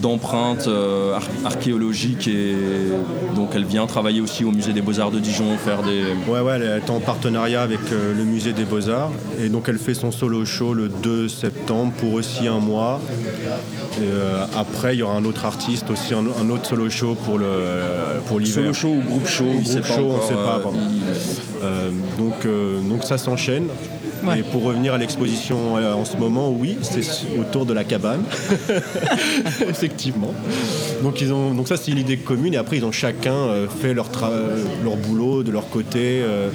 [0.00, 2.54] d'empreintes euh, archéologiques et
[3.34, 6.02] donc elle vient travailler aussi au musée des Beaux-Arts de Dijon, faire des.
[6.30, 9.78] Ouais, ouais, elle est en partenariat avec euh, le musée des Beaux-Arts et donc elle
[9.78, 13.00] fait son solo show le 2 septembre pour aussi un mois.
[14.00, 17.46] Euh, après, il y aura un autre artiste aussi, un, autre solo show pour le
[18.26, 18.62] pour l'hiver.
[18.62, 20.60] Solo show ou groupe show, groupe show, on ne sait pas.
[22.18, 22.46] donc,
[22.88, 23.68] donc ça s'enchaîne.
[24.36, 27.02] Et pour revenir à l'exposition euh, en ce moment, oui, c'est
[27.38, 28.22] autour de la cabane.
[29.68, 30.34] Effectivement.
[31.02, 32.54] Donc, ils ont, donc ça, c'est une idée commune.
[32.54, 34.08] Et après, ils ont chacun euh, fait leur,
[34.82, 36.20] leur boulot de leur côté.
[36.22, 36.50] Euh.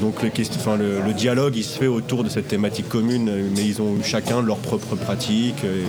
[0.00, 3.80] donc le, enfin, le, dialogue, il se fait autour de cette thématique commune, mais ils
[3.80, 5.64] ont chacun leur propre pratique.
[5.64, 5.82] Euh,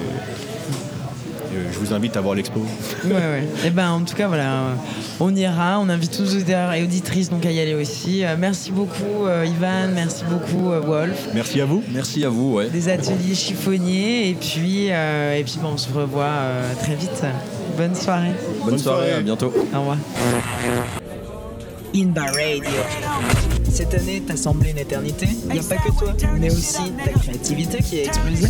[1.72, 2.60] je vous invite à voir l'expo.
[3.06, 3.44] Ouais, ouais.
[3.44, 4.76] Et eh ben, en tout cas, voilà,
[5.20, 5.80] on ira.
[5.80, 8.24] On invite tous les auditeurs et auditrices donc à y aller aussi.
[8.24, 9.90] Euh, merci beaucoup, euh, Ivan.
[9.94, 11.30] Merci beaucoup, Wolf.
[11.34, 11.84] Merci à vous.
[11.92, 12.56] Merci à vous.
[12.56, 12.70] Ouais.
[12.70, 14.30] Des ateliers chiffonniers.
[14.30, 16.34] Et puis, et puis on se revoit
[16.82, 17.24] très vite.
[17.78, 18.32] Bonne soirée.
[18.64, 19.14] Bonne, soirée.
[19.14, 19.54] À bientôt.
[19.74, 19.98] Au revoir.
[21.96, 22.64] Inba Radio.
[23.70, 25.28] Cette année, t'as semblé une éternité.
[25.48, 28.48] Il n'y a pas que toi, mais aussi ta créativité qui a explosé.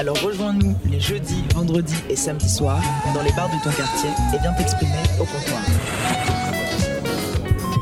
[0.00, 2.80] Alors rejoins-nous les jeudis, vendredis et samedis soirs
[3.12, 5.60] dans les bars de ton quartier et viens t'exprimer au comptoir.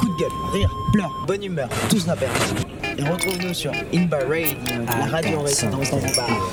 [0.00, 2.40] Coup de gueule, rire, pleurs, bonne humeur, tous n'a perdu.
[2.98, 4.56] Et retrouve-nous sur Inbar Radio,
[4.98, 6.50] la radio en résidence dans vos bars.